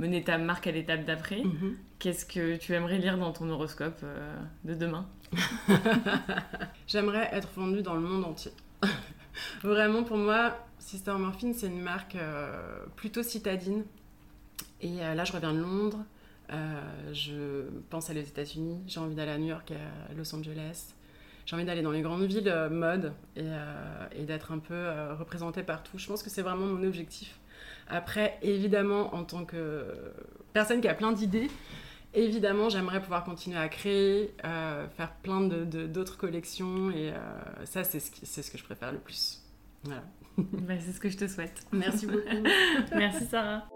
mener 0.03 0.25
ta 0.25 0.37
marque 0.37 0.67
à 0.67 0.73
l'étape 0.73 1.05
d'après. 1.05 1.43
Mhm. 1.43 1.77
Qu'est-ce 1.99 2.27
que 2.27 2.57
tu 2.57 2.75
aimerais 2.75 2.99
lire 2.99 3.17
dans 3.17 3.33
ton 3.33 3.49
horoscope 3.49 4.01
euh, 4.03 4.37
de 4.65 4.75
demain 4.75 5.07
J'aimerais 6.89 7.29
être 7.33 7.49
vendue 7.55 7.83
dans 7.83 7.95
le 7.95 8.01
monde 8.01 8.25
entier. 8.25 8.51
Vraiment, 9.63 10.03
pour 10.03 10.17
moi, 10.17 10.59
Sister 10.79 11.13
Morphine, 11.13 11.55
c'est 11.55 11.69
une 11.69 11.81
marque 11.81 12.17
euh, 12.17 12.85
plutôt 12.97 13.23
citadine. 13.23 13.85
Et 14.81 15.01
euh, 15.01 15.15
là, 15.15 15.25
je 15.25 15.33
reviens 15.33 15.55
de 15.55 15.61
Londres. 15.61 16.05
Je 17.15 17.63
pense 17.89 18.11
aller 18.11 18.21
aux 18.21 18.27
États-Unis. 18.27 18.83
J'ai 18.87 19.01
envie 19.01 19.15
d'aller 19.15 19.31
à 19.31 19.39
New 19.39 19.47
York 19.47 19.71
et 19.71 19.77
à 20.11 20.15
Los 20.15 20.35
Angeles. 20.35 20.93
J'ai 21.47 21.57
envie 21.57 21.65
d'aller 21.65 21.81
dans 21.81 21.93
les 21.93 22.03
grandes 22.03 22.25
villes 22.25 22.53
mode 22.71 23.15
et, 23.37 23.49
et 24.15 24.25
d'être 24.25 24.53
un 24.53 24.59
peu 24.59 24.91
représentée 25.19 25.63
partout. 25.63 25.97
Je 25.97 26.07
pense 26.07 26.23
que 26.23 26.29
c'est 26.29 26.43
vraiment 26.43 26.67
mon 26.67 26.87
objectif. 26.87 27.39
Après, 27.93 28.39
évidemment, 28.43 29.15
en 29.15 29.23
tant 29.25 29.45
que 29.45 29.85
personne 30.53 30.81
qui 30.81 30.89
a 30.89 30.95
plein 30.95 31.13
d'idées, 31.13 31.49
évidemment, 32.15 32.69
j'aimerais 32.69 33.01
pouvoir 33.01 33.23
continuer 33.25 33.59
à 33.59 33.69
créer, 33.69 34.35
euh, 34.45 34.87
faire 34.97 35.13
plein 35.23 35.41
de- 35.43 35.65
de- 35.65 35.87
d'autres 35.87 36.17
collections 36.17 36.91
et 36.91 37.11
euh, 37.13 37.17
ça, 37.65 37.85
c'est 37.85 38.01
ce, 38.01 38.11
qui- 38.11 38.25
c'est 38.27 38.43
ce 38.43 38.51
que 38.51 38.59
je 38.59 38.65
préfère 38.65 38.93
le 38.93 38.99
plus. 38.99 39.41
Voilà. 39.85 40.03
Bah, 40.39 40.75
C'est 40.81 40.93
ce 40.93 41.01
que 41.01 41.11
je 41.11 41.19
te 41.19 41.29
souhaite. 41.29 41.63
Merci 41.73 42.07
beaucoup. 42.07 42.43
Merci 42.95 43.27
Sarah. 43.27 43.69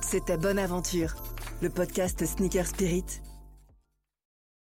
C'était 0.00 0.36
Bonne 0.36 0.58
Aventure, 0.58 1.14
le 1.62 1.70
podcast 1.70 2.24
Sneaker 2.26 2.66
Spirit 2.66 3.04